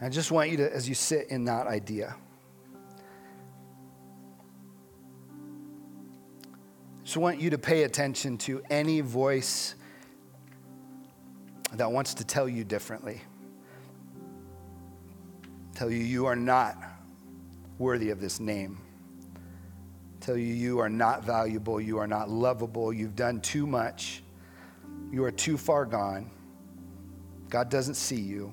I 0.00 0.08
just 0.08 0.32
want 0.32 0.50
you 0.50 0.56
to, 0.56 0.74
as 0.74 0.88
you 0.88 0.94
sit 0.94 1.28
in 1.28 1.44
that 1.44 1.66
idea, 1.66 2.16
just 7.04 7.16
want 7.16 7.40
you 7.40 7.50
to 7.50 7.58
pay 7.58 7.84
attention 7.84 8.36
to 8.38 8.62
any 8.68 9.00
voice 9.00 9.76
that 11.74 11.90
wants 11.90 12.14
to 12.14 12.24
tell 12.24 12.48
you 12.48 12.64
differently. 12.64 13.20
Tell 15.74 15.90
you 15.90 15.98
you 15.98 16.26
are 16.26 16.36
not 16.36 16.76
worthy 17.78 18.10
of 18.10 18.20
this 18.20 18.40
name. 18.40 18.78
Tell 20.20 20.36
you 20.36 20.52
you 20.52 20.78
are 20.78 20.88
not 20.88 21.24
valuable, 21.24 21.80
you 21.80 21.98
are 21.98 22.06
not 22.06 22.28
lovable, 22.28 22.92
you've 22.92 23.16
done 23.16 23.40
too 23.40 23.66
much, 23.66 24.22
you 25.12 25.22
are 25.24 25.30
too 25.30 25.58
far 25.58 25.84
gone. 25.84 26.30
God 27.50 27.68
doesn't 27.68 27.94
see 27.94 28.20
you. 28.20 28.52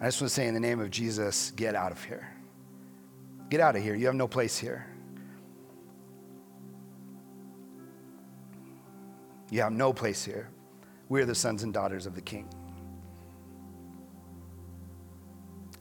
I 0.00 0.04
just 0.04 0.20
want 0.20 0.28
to 0.28 0.34
say, 0.34 0.46
in 0.46 0.52
the 0.52 0.60
name 0.60 0.80
of 0.80 0.90
Jesus, 0.90 1.50
get 1.52 1.74
out 1.74 1.90
of 1.90 2.04
here. 2.04 2.28
Get 3.48 3.60
out 3.60 3.74
of 3.74 3.82
here. 3.82 3.94
You 3.94 4.06
have 4.06 4.14
no 4.14 4.28
place 4.28 4.58
here. 4.58 4.86
You 9.50 9.62
have 9.62 9.72
no 9.72 9.92
place 9.92 10.24
here. 10.24 10.50
We 11.08 11.22
are 11.22 11.24
the 11.24 11.34
sons 11.34 11.62
and 11.62 11.72
daughters 11.72 12.06
of 12.06 12.14
the 12.14 12.20
King. 12.20 12.48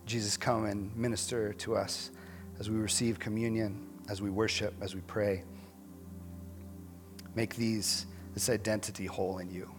Jesus, 0.06 0.38
come 0.38 0.66
and 0.66 0.96
minister 0.96 1.54
to 1.54 1.76
us 1.76 2.12
as 2.60 2.70
we 2.70 2.78
receive 2.78 3.20
communion, 3.20 3.90
as 4.10 4.22
we 4.22 4.30
worship, 4.30 4.74
as 4.80 4.96
we 4.96 5.02
pray. 5.02 5.44
Make 7.36 7.56
these, 7.56 8.06
this 8.34 8.50
identity 8.50 9.06
whole 9.06 9.40
in 9.40 9.50
you 9.50 9.70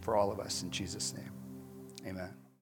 for 0.00 0.16
all 0.16 0.32
of 0.32 0.40
us 0.40 0.62
in 0.62 0.70
Jesus' 0.70 1.14
name. 1.14 1.32
Amen. 2.06 2.39